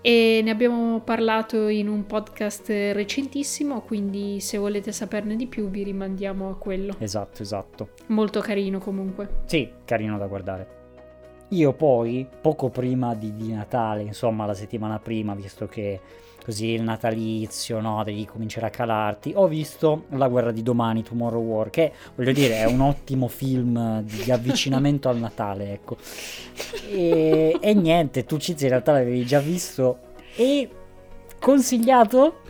e 0.00 0.40
ne 0.42 0.50
abbiamo 0.50 1.00
parlato 1.00 1.68
in 1.68 1.88
un 1.88 2.06
podcast 2.06 2.68
recentissimo, 2.68 3.80
quindi 3.82 4.40
se 4.40 4.58
volete 4.58 4.92
saperne 4.92 5.36
di 5.36 5.46
più 5.46 5.68
vi 5.68 5.82
rimandiamo 5.82 6.50
a 6.50 6.56
quello. 6.56 6.94
Esatto, 6.98 7.42
esatto. 7.42 7.88
Molto 8.06 8.40
carino 8.40 8.78
comunque. 8.78 9.42
Sì, 9.46 9.70
carino 9.84 10.16
da 10.18 10.26
guardare. 10.26 10.84
Io 11.50 11.72
poi, 11.74 12.26
poco 12.40 12.70
prima 12.70 13.14
di, 13.14 13.34
di 13.34 13.52
Natale, 13.52 14.02
insomma 14.02 14.46
la 14.46 14.54
settimana 14.54 14.98
prima, 14.98 15.34
visto 15.34 15.66
che 15.66 16.00
così 16.46 16.66
il 16.66 16.82
natalizio, 16.82 17.80
no, 17.80 18.04
devi 18.04 18.24
cominciare 18.24 18.66
a 18.66 18.70
calarti. 18.70 19.32
Ho 19.34 19.48
visto 19.48 20.04
La 20.10 20.28
guerra 20.28 20.52
di 20.52 20.62
domani, 20.62 21.02
Tomorrow 21.02 21.42
War, 21.42 21.70
che 21.70 21.92
voglio 22.14 22.30
dire 22.30 22.58
è 22.58 22.66
un 22.66 22.80
ottimo 22.82 23.26
film 23.26 24.02
di 24.02 24.30
avvicinamento 24.30 25.08
al 25.08 25.18
Natale, 25.18 25.72
ecco. 25.72 25.96
E, 26.88 27.58
e 27.60 27.74
niente, 27.74 28.24
tu 28.24 28.36
Cizi 28.36 28.62
in 28.62 28.70
realtà 28.70 28.92
l'avevi 28.92 29.26
già 29.26 29.40
visto 29.40 29.98
e 30.36 30.70
consigliato? 31.40 32.42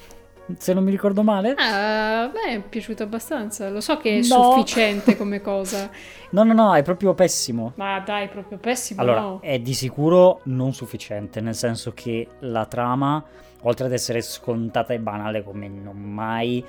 Se 0.59 0.73
non 0.73 0.85
mi 0.85 0.91
ricordo 0.91 1.23
male. 1.23 1.55
Ah, 1.57 2.31
me 2.33 2.55
è 2.55 2.61
piaciuto 2.61 3.03
abbastanza. 3.03 3.69
Lo 3.69 3.81
so 3.81 3.97
che 3.97 4.19
è 4.19 4.27
no. 4.27 4.53
sufficiente 4.53 5.17
come 5.17 5.41
cosa. 5.43 5.91
No, 6.31 6.45
no, 6.45 6.53
no, 6.53 6.75
è 6.75 6.83
proprio 6.83 7.15
pessimo. 7.15 7.73
Ma 7.77 8.01
dai, 8.01 8.29
proprio 8.29 8.59
pessimo. 8.59 9.01
Allora, 9.01 9.21
no. 9.21 9.39
è 9.41 9.59
di 9.59 9.75
sicuro 9.75 10.41
non 10.45 10.73
sufficiente, 10.73 11.41
nel 11.41 11.55
senso 11.55 11.93
che 11.93 12.29
la 12.41 12.67
trama 12.67 13.25
oltre 13.63 13.87
ad 13.87 13.93
essere 13.93 14.21
scontata 14.23 14.93
e 14.95 14.99
banale 14.99 15.43
come 15.43 15.69
non 15.69 15.97
mai, 15.97 16.65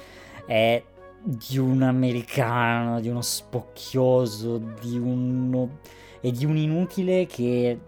è 0.46 0.84
di 1.22 1.58
un 1.58 1.82
americano, 1.82 3.00
di 3.00 3.10
uno 3.10 3.22
spocchioso, 3.22 4.58
di 4.82 4.98
uno... 4.98 5.80
e 6.22 6.32
di 6.32 6.46
un 6.46 6.58
inutile 6.58 7.26
che 7.26 7.80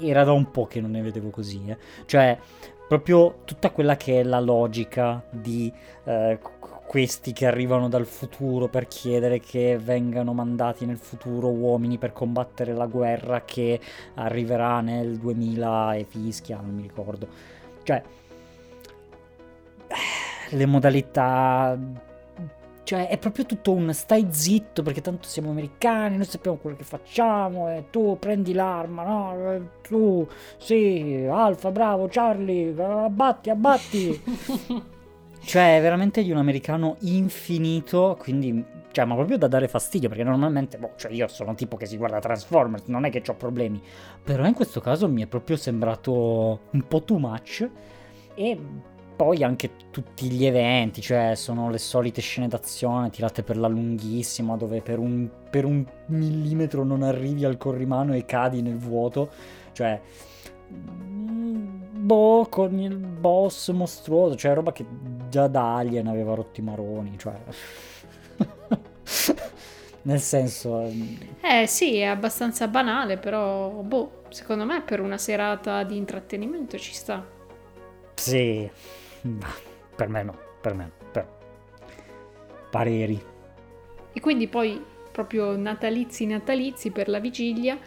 era 0.00 0.24
da 0.24 0.32
un 0.32 0.50
po' 0.50 0.66
che 0.66 0.80
non 0.80 0.90
ne 0.90 1.02
vedevo 1.02 1.30
così, 1.30 1.62
eh. 1.66 1.76
Cioè, 2.06 2.38
proprio 2.88 3.40
tutta 3.44 3.70
quella 3.70 3.96
che 3.96 4.20
è 4.20 4.22
la 4.22 4.40
logica 4.40 5.24
di 5.30 5.72
eh, 6.04 6.38
questi 6.86 7.32
che 7.32 7.46
arrivano 7.46 7.88
dal 7.88 8.06
futuro 8.06 8.68
per 8.68 8.86
chiedere 8.86 9.40
che 9.40 9.76
vengano 9.76 10.32
mandati 10.32 10.86
nel 10.86 10.98
futuro 10.98 11.48
uomini 11.48 11.98
per 11.98 12.12
combattere 12.12 12.72
la 12.72 12.86
guerra 12.86 13.42
che 13.44 13.80
arriverà 14.14 14.80
nel 14.80 15.18
2000 15.18 15.94
e 15.94 16.04
fischia, 16.04 16.60
non 16.60 16.74
mi 16.74 16.82
ricordo. 16.82 17.26
Cioè, 17.82 18.02
le 20.50 20.66
modalità 20.66 21.76
cioè 22.86 23.08
è 23.08 23.18
proprio 23.18 23.46
tutto 23.46 23.72
un 23.72 23.92
stai 23.92 24.28
zitto 24.30 24.84
perché 24.84 25.00
tanto 25.00 25.26
siamo 25.26 25.50
americani, 25.50 26.14
noi 26.14 26.24
sappiamo 26.24 26.56
quello 26.56 26.76
che 26.76 26.84
facciamo 26.84 27.68
e 27.68 27.86
tu 27.90 28.16
prendi 28.16 28.52
l'arma, 28.52 29.02
no? 29.02 29.70
Tu, 29.82 30.24
sì, 30.56 31.26
Alfa, 31.28 31.72
bravo, 31.72 32.06
Charlie, 32.08 32.72
abbatti, 32.80 33.50
abbatti. 33.50 34.22
cioè 35.42 35.78
è 35.78 35.80
veramente 35.80 36.22
di 36.22 36.30
un 36.30 36.36
americano 36.36 36.94
infinito, 37.00 38.16
quindi, 38.20 38.64
cioè, 38.92 39.04
ma 39.04 39.16
proprio 39.16 39.36
da 39.36 39.48
dare 39.48 39.66
fastidio 39.66 40.08
perché 40.08 40.22
normalmente, 40.22 40.78
boh, 40.78 40.92
cioè 40.94 41.10
io 41.10 41.26
sono 41.26 41.50
un 41.50 41.56
tipo 41.56 41.76
che 41.76 41.86
si 41.86 41.96
guarda 41.96 42.20
Transformers, 42.20 42.84
non 42.86 43.04
è 43.04 43.10
che 43.10 43.20
ho 43.26 43.34
problemi, 43.34 43.82
però 44.22 44.46
in 44.46 44.54
questo 44.54 44.80
caso 44.80 45.08
mi 45.08 45.24
è 45.24 45.26
proprio 45.26 45.56
sembrato 45.56 46.60
un 46.70 46.86
po' 46.86 47.02
too 47.02 47.18
much 47.18 47.68
e 48.36 48.60
poi 49.16 49.42
anche 49.42 49.70
tutti 49.90 50.30
gli 50.30 50.44
eventi, 50.44 51.00
cioè 51.00 51.34
sono 51.34 51.70
le 51.70 51.78
solite 51.78 52.20
scene 52.20 52.48
d'azione 52.48 53.08
tirate 53.08 53.42
per 53.42 53.56
la 53.56 53.66
lunghissima 53.66 54.56
dove 54.56 54.82
per 54.82 54.98
un, 54.98 55.28
per 55.50 55.64
un 55.64 55.84
millimetro 56.08 56.84
non 56.84 57.02
arrivi 57.02 57.44
al 57.46 57.56
corrimano 57.56 58.14
e 58.14 58.26
cadi 58.26 58.60
nel 58.60 58.76
vuoto, 58.76 59.30
cioè 59.72 59.98
mm, 60.70 62.04
boh, 62.04 62.46
con 62.50 62.78
il 62.78 62.96
boss 62.96 63.70
mostruoso, 63.70 64.36
cioè 64.36 64.54
roba 64.54 64.72
che 64.72 64.84
già 65.30 65.46
da 65.48 65.76
Alien 65.76 66.06
aveva 66.08 66.34
rotti 66.34 66.60
i 66.60 66.64
maroni, 66.64 67.18
cioè... 67.18 67.34
Nel 70.02 70.20
senso... 70.20 70.82
Ehm, 70.82 71.18
eh 71.40 71.66
sì, 71.66 71.96
è 71.96 72.04
abbastanza 72.04 72.68
banale, 72.68 73.16
però, 73.16 73.70
boh, 73.70 74.22
secondo 74.28 74.64
me 74.64 74.82
per 74.82 75.00
una 75.00 75.18
serata 75.18 75.82
di 75.82 75.96
intrattenimento 75.96 76.78
ci 76.78 76.94
sta. 76.94 77.26
Sì, 78.14 78.70
per 79.94 80.08
me 80.08 80.22
no, 80.22 80.36
per 80.60 80.74
me 80.74 80.84
no. 80.84 80.92
Per... 81.10 81.26
Pareri. 82.70 83.22
E 84.12 84.20
quindi 84.20 84.48
poi, 84.48 84.82
proprio 85.12 85.56
natalizi 85.56 86.26
natalizi 86.26 86.90
per 86.90 87.08
la 87.08 87.20
vigilia, 87.20 87.78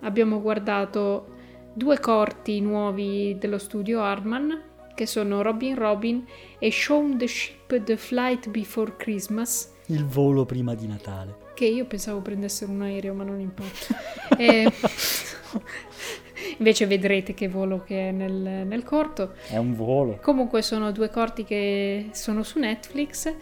abbiamo 0.00 0.40
guardato 0.40 1.36
due 1.72 2.00
corti 2.00 2.60
nuovi 2.60 3.36
dello 3.38 3.58
studio 3.58 4.02
Hartman, 4.02 4.62
che 4.94 5.06
sono 5.06 5.42
Robin 5.42 5.76
Robin 5.76 6.26
e 6.58 6.72
Show 6.72 7.16
the 7.16 7.28
Ship 7.28 7.82
The 7.82 7.96
Flight 7.96 8.48
Before 8.48 8.96
Christmas. 8.96 9.72
Il 9.86 10.04
volo 10.04 10.44
prima 10.44 10.74
di 10.74 10.86
Natale. 10.86 11.46
Che 11.54 11.66
io 11.66 11.86
pensavo 11.86 12.20
prendessero 12.20 12.72
un 12.72 12.82
aereo, 12.82 13.14
ma 13.14 13.24
non 13.24 13.40
importa. 13.40 13.96
e... 14.36 14.70
Invece 16.58 16.86
vedrete 16.86 17.34
che 17.34 17.48
volo 17.48 17.82
che 17.84 18.08
è 18.08 18.12
nel, 18.12 18.66
nel 18.66 18.82
corto. 18.84 19.34
È 19.48 19.56
un 19.56 19.74
volo. 19.74 20.18
Comunque 20.22 20.62
sono 20.62 20.92
due 20.92 21.10
corti 21.10 21.44
che 21.44 22.10
sono 22.12 22.42
su 22.42 22.58
Netflix 22.58 23.34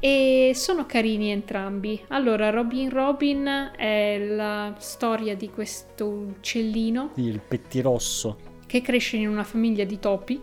e 0.00 0.52
sono 0.54 0.86
carini 0.86 1.30
entrambi. 1.30 2.00
Allora, 2.08 2.50
Robin 2.50 2.90
Robin 2.90 3.72
è 3.76 4.18
la 4.18 4.74
storia 4.78 5.34
di 5.34 5.50
questo 5.50 6.06
uccellino. 6.06 7.12
Il 7.16 7.40
pettirosso. 7.46 8.38
Che 8.66 8.82
cresce 8.82 9.16
in 9.16 9.28
una 9.28 9.44
famiglia 9.44 9.84
di 9.84 9.98
topi 9.98 10.40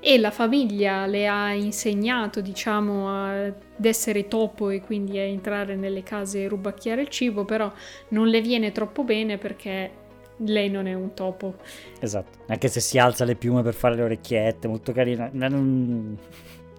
e 0.00 0.18
la 0.18 0.30
famiglia 0.30 1.06
le 1.06 1.26
ha 1.26 1.52
insegnato, 1.52 2.40
diciamo, 2.40 3.28
ad 3.28 3.54
essere 3.82 4.28
topo 4.28 4.70
e 4.70 4.80
quindi 4.80 5.18
a 5.18 5.22
entrare 5.22 5.76
nelle 5.76 6.02
case 6.02 6.44
e 6.44 6.48
rubacchiare 6.48 7.02
il 7.02 7.08
cibo, 7.08 7.44
però 7.44 7.70
non 8.08 8.28
le 8.28 8.40
viene 8.40 8.72
troppo 8.72 9.04
bene 9.04 9.36
perché 9.36 10.04
lei 10.38 10.70
non 10.70 10.86
è 10.86 10.94
un 10.94 11.14
topo. 11.14 11.56
Esatto, 12.00 12.38
anche 12.46 12.68
se 12.68 12.80
si 12.80 12.98
alza 12.98 13.24
le 13.24 13.34
piume 13.34 13.62
per 13.62 13.74
fare 13.74 13.94
le 13.94 14.02
orecchiette, 14.02 14.68
molto 14.68 14.92
carina, 14.92 15.28
non, 15.32 16.16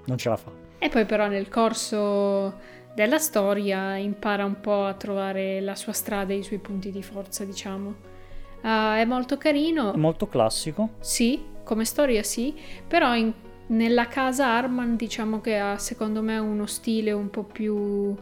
non 0.06 0.18
ce 0.18 0.30
la 0.30 0.38
fa. 0.38 0.52
E 0.80 0.90
poi 0.90 1.06
però 1.06 1.28
nel 1.28 1.50
corso 1.50 2.76
della 2.94 3.18
storia 3.18 3.96
impara 3.96 4.46
un 4.46 4.60
po' 4.60 4.86
a 4.86 4.94
trovare 4.94 5.60
la 5.62 5.76
sua 5.76 5.94
strada 5.94 6.34
e 6.34 6.38
i 6.38 6.44
suoi 6.44 6.60
punti 6.60 6.92
di 6.92 7.02
forza, 7.04 7.46
diciamo. 7.46 8.16
Uh, 8.62 8.96
è 8.96 9.06
molto 9.06 9.38
carino. 9.38 9.94
È 9.94 9.98
molto 9.98 10.28
classico. 10.28 10.90
Sì, 11.00 11.44
come 11.64 11.86
storia 11.86 12.24
sì, 12.24 12.56
però 12.88 13.16
in, 13.16 13.32
nella 13.68 14.08
casa 14.08 14.48
Arman 14.48 14.96
diciamo 14.96 15.42
che 15.42 15.58
ha 15.58 15.78
secondo 15.78 16.22
me 16.22 16.38
uno 16.38 16.66
stile 16.66 17.12
un 17.12 17.30
po' 17.30 17.44
più 17.44 18.16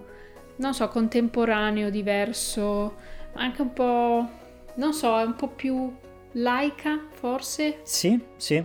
non 0.58 0.74
so, 0.74 0.88
contemporaneo, 0.88 1.90
diverso, 1.90 2.96
anche 3.34 3.62
un 3.62 3.74
po', 3.74 4.30
non 4.76 4.94
so, 4.94 5.18
è 5.20 5.24
un 5.24 5.36
po' 5.36 5.50
più 5.50 5.94
laica 6.34 7.08
forse? 7.12 7.80
Sì, 7.84 8.22
sì. 8.36 8.64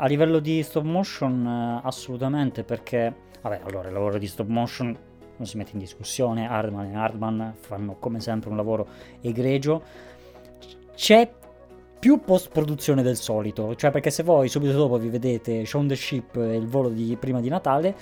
A 0.00 0.06
livello 0.06 0.38
di 0.38 0.62
stop 0.62 0.84
motion 0.84 1.46
eh, 1.46 1.86
assolutamente 1.86 2.62
perché, 2.62 3.14
vabbè, 3.42 3.60
allora 3.64 3.88
il 3.88 3.94
lavoro 3.94 4.18
di 4.18 4.26
stop 4.26 4.46
motion 4.46 4.96
non 5.36 5.46
si 5.46 5.56
mette 5.56 5.72
in 5.72 5.78
discussione, 5.78 6.48
Hardman 6.48 6.92
e 6.92 6.96
Hardman 6.96 7.54
fanno 7.58 7.96
come 7.98 8.20
sempre 8.20 8.50
un 8.50 8.56
lavoro 8.56 8.86
egregio. 9.20 9.82
C'è 10.94 11.30
più 11.98 12.20
post 12.20 12.50
produzione 12.50 13.02
del 13.02 13.16
solito, 13.16 13.74
cioè 13.74 13.90
perché 13.90 14.10
se 14.10 14.22
voi 14.22 14.48
subito 14.48 14.72
dopo 14.72 14.98
vi 14.98 15.08
vedete 15.08 15.64
Shaun 15.64 15.88
the 15.88 15.96
Ship 15.96 16.36
e 16.36 16.56
il 16.56 16.66
volo 16.66 16.88
di 16.88 17.16
prima 17.18 17.40
di 17.40 17.48
Natale, 17.48 17.94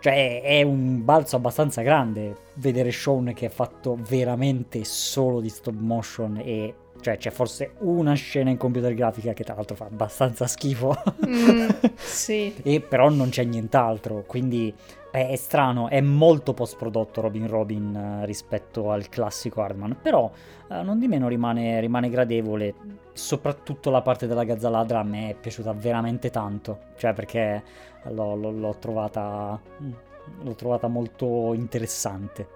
cioè 0.00 0.42
è 0.42 0.62
un 0.62 1.04
balzo 1.04 1.36
abbastanza 1.36 1.82
grande 1.82 2.34
vedere 2.54 2.90
Shaun 2.90 3.32
che 3.34 3.46
è 3.46 3.50
fatto 3.50 3.98
veramente 4.08 4.84
solo 4.84 5.40
di 5.40 5.48
stop 5.48 5.74
motion 5.78 6.40
e 6.42 6.74
cioè 7.00 7.16
c'è 7.16 7.30
forse 7.30 7.74
una 7.78 8.14
scena 8.14 8.50
in 8.50 8.56
computer 8.56 8.92
grafica 8.92 9.32
che 9.32 9.44
tra 9.44 9.54
l'altro 9.54 9.76
fa 9.76 9.84
abbastanza 9.84 10.46
schifo. 10.46 10.96
Mm, 11.26 11.68
sì. 11.94 12.54
e 12.62 12.80
però 12.80 13.08
non 13.08 13.28
c'è 13.28 13.44
nient'altro, 13.44 14.24
quindi 14.26 14.74
è, 15.10 15.28
è 15.30 15.36
strano, 15.36 15.88
è 15.88 16.00
molto 16.00 16.54
post 16.54 16.76
prodotto 16.76 17.20
Robin 17.20 17.46
Robin 17.46 17.94
eh, 17.94 18.26
rispetto 18.26 18.90
al 18.90 19.08
classico 19.08 19.62
Hardman, 19.62 19.98
però 20.00 20.30
eh, 20.70 20.82
non 20.82 20.98
di 20.98 21.08
meno 21.08 21.28
rimane, 21.28 21.80
rimane 21.80 22.08
gradevole, 22.08 22.74
soprattutto 23.12 23.90
la 23.90 24.02
parte 24.02 24.26
della 24.26 24.44
gazzaladra 24.44 25.00
a 25.00 25.04
me 25.04 25.30
è 25.30 25.34
piaciuta 25.34 25.72
veramente 25.72 26.30
tanto, 26.30 26.78
cioè 26.96 27.12
perché 27.12 27.62
l'ho, 28.10 28.34
l'ho, 28.34 28.50
l'ho 28.50 28.76
trovata... 28.78 30.06
L'ho 30.42 30.54
trovata 30.54 30.88
molto 30.88 31.54
interessante. 31.54 32.48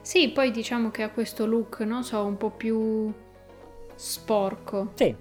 Sì, 0.00 0.30
poi 0.30 0.50
diciamo 0.50 0.90
che 0.90 1.04
ha 1.04 1.10
questo 1.10 1.46
look, 1.46 1.78
non 1.82 2.02
so, 2.02 2.24
un 2.24 2.36
po' 2.36 2.50
più 2.50 3.12
sporco. 3.94 4.90
Sì, 4.94 5.14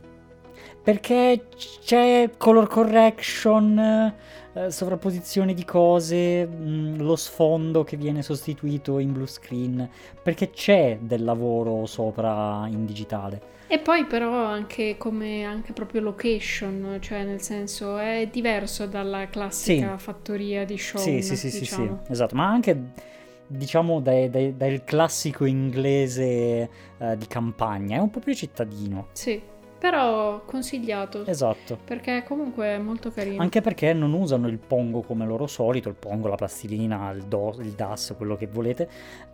perché 0.84 1.46
c'è 1.84 2.30
color 2.38 2.68
correction, 2.68 4.14
eh, 4.54 4.72
sovrapposizione 4.72 5.54
di 5.54 5.64
cose, 5.66 6.46
mh, 6.46 7.02
lo 7.02 7.16
sfondo 7.16 7.84
che 7.84 7.98
viene 7.98 8.22
sostituito 8.22 9.00
in 9.00 9.14
blue 9.14 9.28
screen, 9.28 9.90
perché 10.22 10.50
c'è 10.50 10.98
del 11.02 11.24
lavoro 11.24 11.86
sopra 11.86 12.68
in 12.68 12.86
digitale. 12.86 13.50
E 13.68 13.80
poi 13.80 14.06
però 14.06 14.34
anche 14.44 14.98
come 14.98 15.46
anche 15.46 15.72
proprio 15.72 16.02
location, 16.02 16.98
cioè 17.00 17.24
nel 17.24 17.42
senso 17.42 17.98
è 17.98 18.28
diverso 18.30 18.86
dalla 18.86 19.28
classica 19.30 19.98
Sì. 19.98 20.04
fattoria 20.04 20.66
di 20.66 20.78
show. 20.78 21.00
Sì, 21.00 21.22
sì, 21.22 21.38
sì, 21.38 21.50
sì, 21.50 21.52
sì, 21.52 21.60
diciamo. 21.60 22.02
esatto, 22.10 22.36
ma 22.36 22.48
anche 22.50 22.78
diciamo 23.48 24.02
dai- 24.02 24.30
dai- 24.30 24.56
dal 24.58 24.84
classico 24.84 25.46
inglese 25.46 26.70
eh, 26.98 27.18
di 27.18 27.28
campagna, 27.28 27.98
è 27.98 28.00
un 28.00 28.10
po' 28.10 28.20
più 28.20 28.34
cittadino. 28.34 29.08
Sì, 29.14 29.42
però 29.82 30.44
consigliato. 30.46 31.26
Esatto. 31.26 31.76
Perché 31.84 32.24
comunque 32.24 32.68
è 32.68 32.78
molto 32.78 33.10
carino. 33.10 33.42
Anche 33.42 33.62
perché 33.62 33.94
non 33.94 34.14
usano 34.14 34.48
il 34.48 34.60
pongo 34.60 35.02
come 35.02 35.26
loro 35.26 35.48
solito, 35.48 35.90
il 35.90 35.96
pongo, 35.96 36.28
la 36.28 36.36
plastilina, 36.36 37.10
il, 37.10 37.24
do- 37.24 37.56
il 37.60 37.72
DAS, 37.72 38.14
quello 38.16 38.36
che 38.38 38.46
volete, 38.46 38.88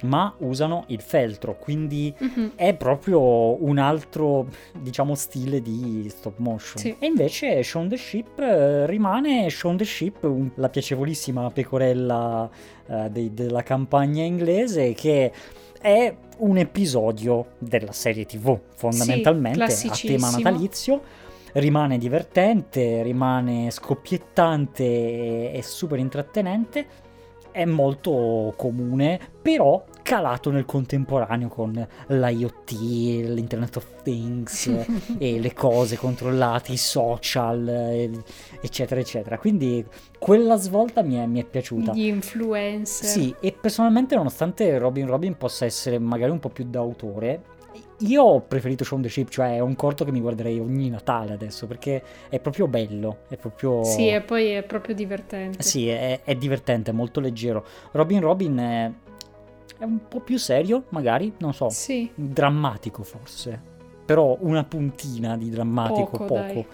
ma 0.04 0.34
usano 0.38 0.86
il 0.88 1.01
feltro, 1.01 1.58
quindi 1.58 2.16
Mhm. 2.18 2.51
è 2.56 2.74
proprio 2.75 3.62
un 3.62 3.77
altro, 3.77 4.48
diciamo, 4.80 5.16
stile 5.16 5.62
di 5.62 6.08
stop 6.10 6.38
motion. 6.38 6.77
Sì. 6.77 6.96
E 6.98 7.06
invece 7.08 7.62
Shaun 7.62 7.89
the 7.89 7.98
Ship 7.98 8.39
eh, 8.39 8.86
rimane 8.86 9.50
Shaun 9.50 9.75
the 9.75 9.84
Ship, 9.84 10.24
un- 10.24 10.50
la 10.56 10.70
piacevolissima 10.70 11.51
pecorella 11.51 12.50
eh, 12.89 13.10
dei- 13.10 13.34
della 13.34 13.63
campagna 13.63 14.24
inglese 14.24 14.94
che 14.94 15.30
è 15.79 16.15
un 16.39 16.57
episodio 16.57 17.53
della 17.57 17.91
serie 17.91 18.25
TV, 18.25 18.57
fondamentalmente, 18.75 19.63
a 19.63 19.96
tema 20.01 20.29
natalizio. 20.29 21.01
Rimane 21.53 21.98
divertente, 21.98 23.01
rimane 23.01 23.72
scoppiettante 23.72 25.51
e 25.51 25.60
super 25.63 25.98
intrattenente. 25.98 26.86
È 27.51 27.65
molto 27.65 28.53
comune, 28.55 29.19
però 29.41 29.84
calato 30.08 30.52
nel 30.52 30.64
contemporaneo 30.64 31.50
con 31.50 31.86
l'IoT, 32.08 32.72
l'Internet 32.72 33.76
of 33.76 34.04
Things 34.04 34.86
e 35.20 35.38
le 35.38 35.54
cose 35.54 35.98
controllate, 35.98 36.72
i 36.72 36.77
social, 36.77 37.68
eh, 37.68 38.10
eccetera, 38.62 39.01
eccetera. 39.01 39.38
Quindi 39.38 39.86
quella 40.18 40.55
svolta 40.55 41.01
mi 41.01 41.16
è, 41.16 41.25
mi 41.25 41.42
è 41.42 41.44
piaciuta. 41.44 41.92
Gli 41.92 42.05
influencer. 42.05 43.05
Sì, 43.05 43.36
e 43.42 43.51
personalmente, 43.51 44.16
nonostante 44.16 44.77
Robin 44.77 45.08
Robin 45.08 45.36
possa 45.36 45.66
essere 45.66 46.00
magari 46.00 46.31
un 46.31 46.40
po' 46.40 46.50
più 46.50 46.64
d'autore, 46.64 47.42
io 48.01 48.24
ho 48.24 48.40
preferito 48.40 48.86
Shaun 48.86 49.01
the 49.01 49.10
Ship, 49.10 49.27
cioè 49.27 49.55
è 49.55 49.60
un 49.60 49.75
corto 49.75 50.05
che 50.05 50.12
mi 50.12 50.22
guarderei 50.22 50.58
ogni 50.60 50.90
Natale 50.90 51.34
adesso 51.34 51.68
perché 51.68 52.01
è 52.29 52.40
proprio 52.40 52.68
bello, 52.68 53.24
è 53.27 53.36
proprio. 53.36 53.84
Sì, 53.84 54.08
e 54.08 54.22
poi 54.22 54.51
è 54.51 54.64
proprio 54.64 54.96
divertente. 54.96 55.62
Sì, 55.64 55.90
è, 55.90 56.22
è 56.24 56.36
divertente, 56.36 56.92
è 56.92 56.94
molto 56.94 57.20
leggero. 57.20 57.66
Robin 57.92 58.22
Robin 58.22 58.55
è, 58.58 58.92
è 59.77 59.83
un 59.83 60.07
po' 60.07 60.20
più 60.20 60.37
serio, 60.37 60.85
magari, 60.90 61.33
non 61.40 61.53
so, 61.53 61.70
Sì, 61.70 62.09
drammatico 62.13 63.03
forse, 63.03 63.59
però 64.05 64.37
una 64.42 64.63
puntina 64.63 65.37
di 65.37 65.50
drammatico, 65.50 66.18
Poco, 66.18 66.25
poco. 66.25 66.66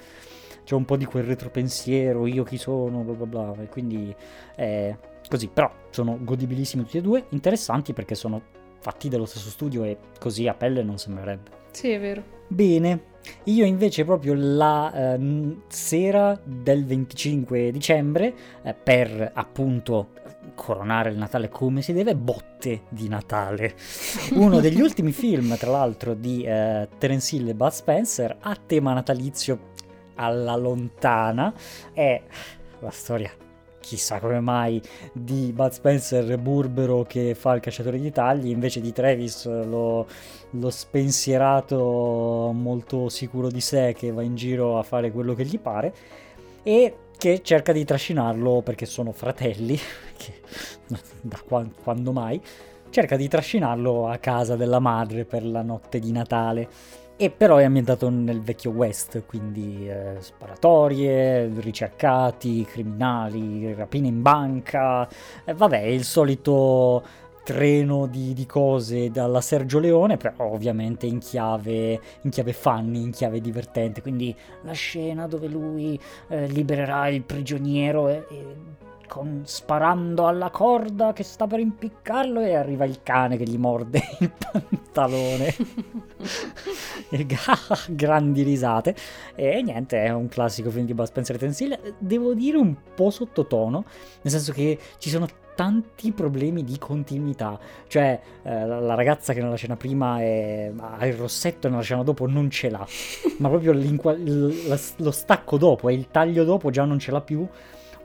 C'è 0.63 0.75
un 0.75 0.85
po' 0.85 0.95
di 0.95 1.03
quel 1.05 1.23
retropensiero, 1.25 2.25
io 2.25 2.43
chi 2.43 2.57
sono, 2.57 3.01
bla 3.01 3.13
bla 3.13 3.25
bla, 3.25 3.61
e 3.63 3.67
quindi 3.67 4.15
è 4.55 4.95
così, 5.27 5.47
però 5.47 5.69
sono 5.89 6.17
godibilissimi 6.21 6.83
tutti 6.83 6.97
e 6.97 7.01
due, 7.01 7.25
interessanti 7.29 7.91
perché 7.91 8.15
sono 8.15 8.41
fatti 8.79 9.09
dallo 9.09 9.25
stesso 9.25 9.49
studio 9.49 9.83
e 9.83 9.97
così 10.19 10.47
a 10.47 10.53
pelle 10.53 10.83
non 10.83 10.97
sembrerebbe. 10.97 11.49
sì, 11.71 11.89
è 11.89 11.99
vero. 11.99 12.23
Bene, 12.47 13.11
io 13.45 13.65
invece 13.65 14.05
proprio 14.05 14.33
la 14.35 15.13
ehm, 15.13 15.63
sera 15.67 16.39
del 16.43 16.85
25 16.85 17.71
dicembre, 17.71 18.33
eh, 18.61 18.73
per 18.73 19.31
appunto 19.33 20.09
coronare 20.55 21.09
il 21.09 21.17
Natale 21.17 21.49
come 21.49 21.81
si 21.81 21.93
deve, 21.93 22.15
botte 22.15 22.83
di 22.89 23.07
Natale. 23.07 23.75
Uno 24.33 24.59
degli 24.59 24.79
ultimi 24.81 25.11
film, 25.11 25.57
tra 25.57 25.71
l'altro, 25.71 26.13
di 26.13 26.43
eh, 26.43 26.87
Terence 26.97 27.35
Hill 27.35 27.49
e 27.49 27.55
Bud 27.55 27.71
Spencer 27.71 28.37
a 28.39 28.55
tema 28.55 28.93
natalizio 28.93 29.71
alla 30.15 30.55
lontana 30.55 31.53
è 31.91 32.21
la 32.79 32.91
storia 32.91 33.31
chissà 33.83 34.19
come 34.19 34.39
mai 34.39 34.81
di 35.11 35.51
Bud 35.53 35.71
Spencer 35.71 36.37
burbero 36.37 37.03
che 37.03 37.35
fa 37.35 37.53
il 37.53 37.61
cacciatore 37.61 37.99
di 37.99 38.11
tagli 38.11 38.47
invece 38.47 38.79
di 38.79 38.93
Travis 38.93 39.45
lo, 39.45 40.07
lo 40.51 40.69
spensierato 40.69 42.51
molto 42.53 43.09
sicuro 43.09 43.49
di 43.49 43.59
sé 43.59 43.93
che 43.95 44.11
va 44.11 44.21
in 44.21 44.35
giro 44.35 44.79
a 44.79 44.83
fare 44.83 45.11
quello 45.11 45.33
che 45.33 45.43
gli 45.43 45.59
pare 45.59 45.93
e 46.63 46.95
che 47.23 47.41
cerca 47.41 47.71
di 47.71 47.85
trascinarlo 47.85 48.61
perché 48.63 48.85
sono 48.85 49.13
fratelli 49.13 49.79
che 50.17 50.41
da 51.21 51.39
qua- 51.47 51.65
quando 51.81 52.11
mai 52.11 52.41
cerca 52.89 53.15
di 53.15 53.29
trascinarlo 53.29 54.09
a 54.09 54.17
casa 54.17 54.57
della 54.57 54.79
madre 54.79 55.23
per 55.23 55.45
la 55.45 55.61
notte 55.61 55.99
di 55.99 56.11
Natale. 56.11 56.67
E 57.15 57.29
però 57.29 57.57
è 57.57 57.63
ambientato 57.63 58.09
nel 58.09 58.41
vecchio 58.41 58.71
West, 58.71 59.23
quindi 59.25 59.87
eh, 59.87 60.15
sparatorie, 60.19 61.49
ricercati, 61.59 62.65
criminali, 62.65 63.73
rapine 63.73 64.09
in 64.09 64.21
banca, 64.21 65.07
eh, 65.45 65.53
vabbè, 65.53 65.79
il 65.79 66.03
solito 66.03 67.01
treno 67.43 68.07
di, 68.07 68.33
di 68.33 68.45
cose 68.45 69.11
dalla 69.11 69.41
Sergio 69.41 69.79
Leone, 69.79 70.17
però 70.17 70.51
ovviamente 70.51 71.05
in 71.05 71.19
chiave, 71.19 71.99
in 72.21 72.29
chiave 72.29 72.53
funny, 72.53 73.01
in 73.01 73.11
chiave 73.11 73.41
divertente, 73.41 74.01
quindi 74.01 74.35
la 74.63 74.71
scena 74.71 75.27
dove 75.27 75.47
lui 75.47 75.99
eh, 76.29 76.47
libererà 76.47 77.07
il 77.09 77.23
prigioniero 77.23 78.07
e, 78.07 78.25
e 78.29 78.55
con- 79.13 79.43
sparando 79.45 80.25
alla 80.25 80.49
corda 80.49 81.13
che 81.13 81.23
sta 81.23 81.45
per 81.45 81.59
impiccarlo 81.59 82.39
e 82.39 82.55
arriva 82.55 82.85
il 82.85 83.01
cane 83.03 83.37
che 83.37 83.43
gli 83.43 83.57
morde 83.57 84.01
il 84.19 84.31
pantalone. 84.31 85.55
E 87.09 87.27
grandi 87.89 88.41
risate. 88.41 88.95
E 89.35 89.61
niente 89.61 90.03
è 90.03 90.09
un 90.09 90.29
classico 90.29 90.71
film 90.71 90.85
di 90.85 90.95
Bud 90.95 91.05
Spencer 91.05 91.43
e 91.43 91.53
Hill 91.55 91.95
devo 91.99 92.33
dire 92.33 92.57
un 92.57 92.75
po' 92.95 93.11
sottotono 93.11 93.83
nel 94.21 94.33
senso 94.33 94.51
che 94.51 94.79
ci 94.97 95.09
sono 95.09 95.27
tanti 95.55 96.11
problemi 96.11 96.63
di 96.63 96.77
continuità. 96.77 97.59
Cioè 97.87 98.19
eh, 98.43 98.65
la 98.65 98.95
ragazza 98.95 99.33
che 99.33 99.41
nella 99.41 99.55
scena 99.55 99.75
prima 99.75 100.19
è- 100.19 100.71
ha 100.75 101.05
il 101.05 101.13
rossetto 101.13 101.67
e 101.67 101.69
nella 101.69 101.81
scena 101.81 102.03
dopo 102.03 102.27
non 102.27 102.49
ce 102.49 102.69
l'ha. 102.69 102.85
Ma 103.39 103.49
proprio 103.49 103.73
lo 103.73 105.11
stacco 105.11 105.57
dopo 105.57 105.89
e 105.89 105.93
il 105.93 106.07
taglio 106.09 106.43
dopo 106.43 106.69
già 106.69 106.85
non 106.85 106.99
ce 106.99 107.11
l'ha 107.11 107.21
più. 107.21 107.47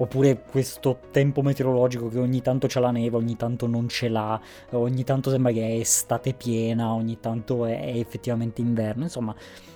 Oppure 0.00 0.42
questo 0.48 1.00
tempo 1.10 1.42
meteorologico 1.42 2.08
che 2.08 2.20
ogni 2.20 2.40
tanto 2.40 2.68
c'è 2.68 2.78
la 2.78 2.92
neve, 2.92 3.16
ogni 3.16 3.36
tanto 3.36 3.66
non 3.66 3.88
ce 3.88 4.08
l'ha, 4.08 4.40
ogni 4.70 5.02
tanto 5.02 5.28
sembra 5.28 5.50
che 5.50 5.66
è 5.66 5.72
estate 5.72 6.34
piena, 6.34 6.92
ogni 6.92 7.18
tanto 7.18 7.64
è, 7.64 7.80
è 7.80 7.98
effettivamente 7.98 8.60
inverno, 8.60 9.02
insomma, 9.02 9.34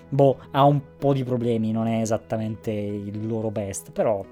boh, 0.08 0.38
ha 0.52 0.62
un 0.62 0.80
po' 0.96 1.12
di 1.12 1.24
problemi, 1.24 1.72
non 1.72 1.88
è 1.88 2.00
esattamente 2.00 2.70
il 2.70 3.26
loro 3.26 3.50
best, 3.50 3.90
però 3.90 4.24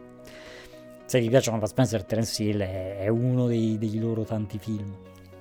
se 1.10 1.18
vi 1.18 1.28
piacciono 1.28 1.58
Bud 1.58 1.66
Spencer 1.66 2.04
Terence 2.04 2.40
Hill 2.40 2.60
è, 2.60 2.98
è 2.98 3.08
uno 3.08 3.48
dei, 3.48 3.78
dei 3.78 3.98
loro 3.98 4.22
tanti 4.22 4.58
film. 4.58 4.94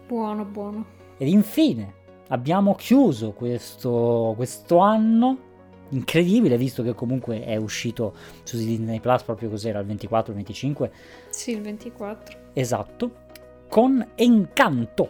Buono, 0.07 0.43
buono. 0.43 0.83
Ed 1.15 1.27
infine 1.27 1.93
abbiamo 2.29 2.73
chiuso 2.73 3.33
questo, 3.33 4.33
questo 4.35 4.79
anno 4.79 5.37
incredibile 5.89 6.57
visto 6.57 6.81
che 6.81 6.95
comunque 6.95 7.43
è 7.43 7.55
uscito 7.55 8.15
su 8.41 8.57
Disney 8.57 8.99
Plus 8.99 9.21
proprio 9.21 9.49
cos'era 9.49 9.77
il 9.77 9.85
24 9.85 10.31
il 10.31 10.37
25 10.37 10.91
Sì, 11.29 11.51
il 11.51 11.61
24. 11.61 12.37
esatto 12.53 13.11
con 13.67 14.07
Encanto 14.15 15.09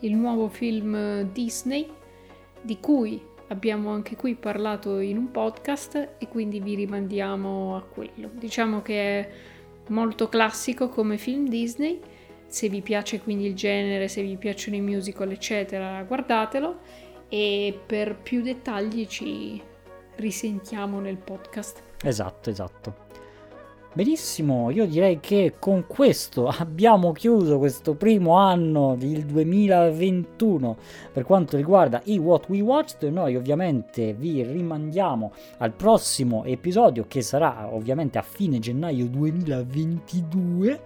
Il 0.00 0.14
nuovo 0.14 0.48
film 0.48 1.22
Disney 1.32 1.90
di 2.60 2.78
cui 2.80 3.18
abbiamo 3.48 3.90
anche 3.90 4.14
qui 4.14 4.34
parlato 4.34 4.98
in 4.98 5.16
un 5.16 5.30
podcast 5.30 6.16
e 6.18 6.28
quindi 6.28 6.60
vi 6.60 6.74
rimandiamo 6.74 7.76
a 7.76 7.82
quello. 7.82 8.28
Diciamo 8.32 8.82
che 8.82 9.20
è 9.20 9.28
molto 9.88 10.28
classico 10.28 10.88
come 10.88 11.18
film 11.18 11.48
Disney. 11.48 12.00
Se 12.46 12.68
vi 12.68 12.80
piace 12.80 13.20
quindi 13.20 13.46
il 13.46 13.54
genere, 13.54 14.08
se 14.08 14.22
vi 14.22 14.36
piacciono 14.36 14.76
i 14.76 14.80
musical, 14.80 15.30
eccetera, 15.30 16.02
guardatelo 16.02 16.78
e 17.28 17.78
per 17.84 18.16
più 18.16 18.40
dettagli 18.42 19.06
ci 19.06 19.60
risentiamo 20.16 21.00
nel 21.00 21.16
podcast. 21.16 21.82
esatto 22.02 22.50
esatto 22.50 23.05
benissimo 23.96 24.70
io 24.70 24.84
direi 24.84 25.20
che 25.20 25.54
con 25.58 25.86
questo 25.86 26.48
abbiamo 26.48 27.12
chiuso 27.12 27.56
questo 27.56 27.94
primo 27.94 28.36
anno 28.36 28.94
del 28.94 29.24
2021 29.24 30.76
per 31.14 31.24
quanto 31.24 31.56
riguarda 31.56 32.02
i 32.04 32.18
What 32.18 32.46
We 32.50 32.60
Watched 32.60 33.10
noi 33.10 33.36
ovviamente 33.36 34.12
vi 34.12 34.42
rimandiamo 34.42 35.32
al 35.56 35.72
prossimo 35.72 36.44
episodio 36.44 37.06
che 37.08 37.22
sarà 37.22 37.72
ovviamente 37.72 38.18
a 38.18 38.22
fine 38.22 38.58
gennaio 38.58 39.06
2022 39.06 40.80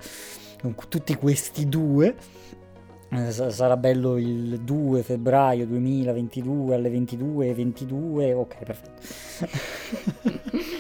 con 0.62 0.76
tutti 0.88 1.14
questi 1.16 1.68
due. 1.68 2.14
Eh, 3.12 3.32
sa- 3.32 3.50
sarà 3.50 3.76
bello 3.76 4.18
il 4.18 4.60
2 4.60 5.02
febbraio 5.02 5.66
2022 5.66 6.74
alle 6.76 6.90
22.22 6.90 8.34
ok 8.34 8.56
perfetto 8.62 9.00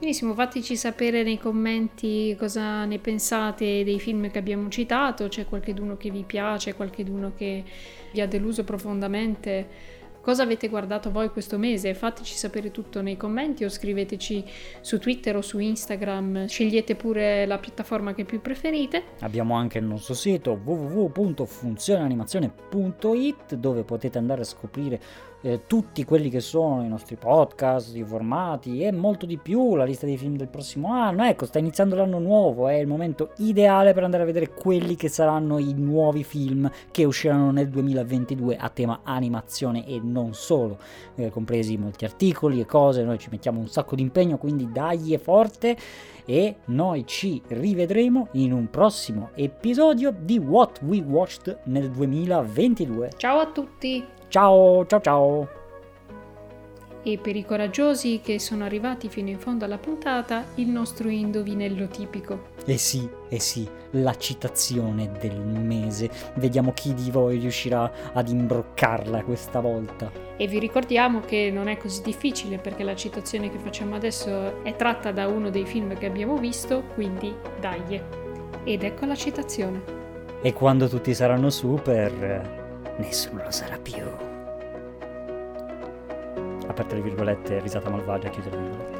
Benissimo, 0.00 0.32
fateci 0.32 0.76
sapere 0.76 1.22
nei 1.22 1.38
commenti 1.38 2.34
cosa 2.38 2.86
ne 2.86 2.98
pensate 2.98 3.84
dei 3.84 4.00
film 4.00 4.30
che 4.30 4.38
abbiamo 4.38 4.70
citato, 4.70 5.28
c'è 5.28 5.44
qualcheduno 5.44 5.98
che 5.98 6.08
vi 6.08 6.24
piace, 6.24 6.74
qualcheduno 6.74 7.32
che 7.36 7.62
vi 8.10 8.22
ha 8.22 8.26
deluso 8.26 8.64
profondamente. 8.64 9.98
Cosa 10.22 10.44
avete 10.44 10.68
guardato 10.68 11.10
voi 11.10 11.28
questo 11.28 11.58
mese? 11.58 11.92
Fateci 11.92 12.34
sapere 12.34 12.70
tutto 12.70 13.02
nei 13.02 13.18
commenti 13.18 13.62
o 13.64 13.68
scriveteci 13.68 14.42
su 14.80 14.98
Twitter 14.98 15.36
o 15.36 15.42
su 15.42 15.58
Instagram. 15.58 16.46
Scegliete 16.46 16.94
pure 16.94 17.44
la 17.44 17.58
piattaforma 17.58 18.14
che 18.14 18.24
più 18.24 18.40
preferite. 18.40 19.02
Abbiamo 19.20 19.54
anche 19.54 19.76
il 19.76 19.84
nostro 19.84 20.14
sito 20.14 20.58
www.funzioneanimazione.it 20.62 23.54
dove 23.54 23.82
potete 23.82 24.16
andare 24.16 24.40
a 24.40 24.44
scoprire 24.44 25.28
eh, 25.42 25.62
tutti 25.66 26.04
quelli 26.04 26.28
che 26.30 26.40
sono 26.40 26.84
i 26.84 26.88
nostri 26.88 27.16
podcast, 27.16 27.94
i 27.94 28.04
formati 28.04 28.82
e 28.82 28.92
molto 28.92 29.26
di 29.26 29.38
più, 29.38 29.74
la 29.76 29.84
lista 29.84 30.06
dei 30.06 30.16
film 30.16 30.36
del 30.36 30.48
prossimo 30.48 30.92
anno. 30.92 31.24
Ecco, 31.24 31.46
sta 31.46 31.58
iniziando 31.58 31.96
l'anno 31.96 32.18
nuovo, 32.18 32.68
è 32.68 32.74
il 32.74 32.86
momento 32.86 33.30
ideale 33.38 33.92
per 33.92 34.04
andare 34.04 34.22
a 34.22 34.26
vedere 34.26 34.52
quelli 34.52 34.96
che 34.96 35.08
saranno 35.08 35.58
i 35.58 35.72
nuovi 35.74 36.24
film 36.24 36.70
che 36.90 37.04
usciranno 37.04 37.50
nel 37.50 37.68
2022 37.68 38.56
a 38.56 38.68
tema 38.68 39.00
animazione 39.02 39.86
e 39.86 40.00
non 40.02 40.34
solo, 40.34 40.78
eh, 41.14 41.30
compresi 41.30 41.76
molti 41.76 42.04
articoli 42.04 42.60
e 42.60 42.66
cose, 42.66 43.02
noi 43.02 43.18
ci 43.18 43.28
mettiamo 43.30 43.60
un 43.60 43.68
sacco 43.68 43.94
di 43.94 44.02
impegno, 44.02 44.38
quindi 44.38 44.70
dagli 44.70 45.12
è 45.12 45.18
forte 45.18 45.76
e 46.24 46.56
noi 46.66 47.06
ci 47.06 47.42
rivedremo 47.48 48.28
in 48.32 48.52
un 48.52 48.68
prossimo 48.70 49.30
episodio 49.34 50.14
di 50.16 50.38
What 50.38 50.80
We 50.82 51.00
Watched 51.00 51.60
nel 51.64 51.90
2022. 51.90 53.12
Ciao 53.16 53.38
a 53.38 53.46
tutti! 53.46 54.19
Ciao 54.30 54.86
ciao 54.86 55.00
ciao! 55.00 55.48
E 57.02 57.18
per 57.18 57.34
i 57.34 57.44
coraggiosi 57.44 58.20
che 58.22 58.38
sono 58.38 58.62
arrivati 58.62 59.08
fino 59.08 59.28
in 59.28 59.40
fondo 59.40 59.64
alla 59.64 59.76
puntata, 59.76 60.44
il 60.54 60.68
nostro 60.68 61.08
indovinello 61.08 61.88
tipico. 61.88 62.50
Eh 62.64 62.78
sì, 62.78 63.08
eh 63.28 63.40
sì, 63.40 63.68
la 63.90 64.14
citazione 64.16 65.10
del 65.18 65.36
mese. 65.40 66.08
Vediamo 66.34 66.72
chi 66.72 66.94
di 66.94 67.10
voi 67.10 67.38
riuscirà 67.38 67.90
ad 68.12 68.28
imbroccarla 68.28 69.24
questa 69.24 69.58
volta. 69.58 70.12
E 70.36 70.46
vi 70.46 70.60
ricordiamo 70.60 71.18
che 71.18 71.50
non 71.52 71.66
è 71.66 71.76
così 71.76 72.00
difficile 72.00 72.58
perché 72.58 72.84
la 72.84 72.94
citazione 72.94 73.50
che 73.50 73.58
facciamo 73.58 73.96
adesso 73.96 74.62
è 74.62 74.76
tratta 74.76 75.10
da 75.10 75.26
uno 75.26 75.50
dei 75.50 75.66
film 75.66 75.98
che 75.98 76.06
abbiamo 76.06 76.36
visto, 76.36 76.84
quindi 76.94 77.34
dai. 77.58 78.00
Ed 78.62 78.84
ecco 78.84 79.06
la 79.06 79.16
citazione. 79.16 79.82
E 80.40 80.52
quando 80.52 80.86
tutti 80.86 81.12
saranno 81.14 81.50
super, 81.50 82.59
nessuno 82.96 83.42
lo 83.44 83.50
sarà 83.50 83.78
più. 83.78 84.02
Aperte 86.66 86.94
le 86.94 87.00
virgolette, 87.02 87.60
risata 87.60 87.90
malvagia, 87.90 88.28
chiuse 88.28 88.50
le 88.50 88.56
virgolette. 88.56 88.98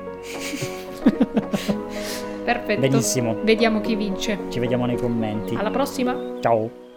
Perfetto. 2.44 2.81
Benissimo, 2.81 3.37
Vediamo 3.42 3.81
chi 3.81 3.94
vince. 3.94 4.38
ci 4.48 4.59
vediamo 4.59 4.87
nei 4.87 4.96
commenti. 4.96 5.55
Alla 5.55 5.70
prossima! 5.70 6.16
Ciao! 6.40 6.88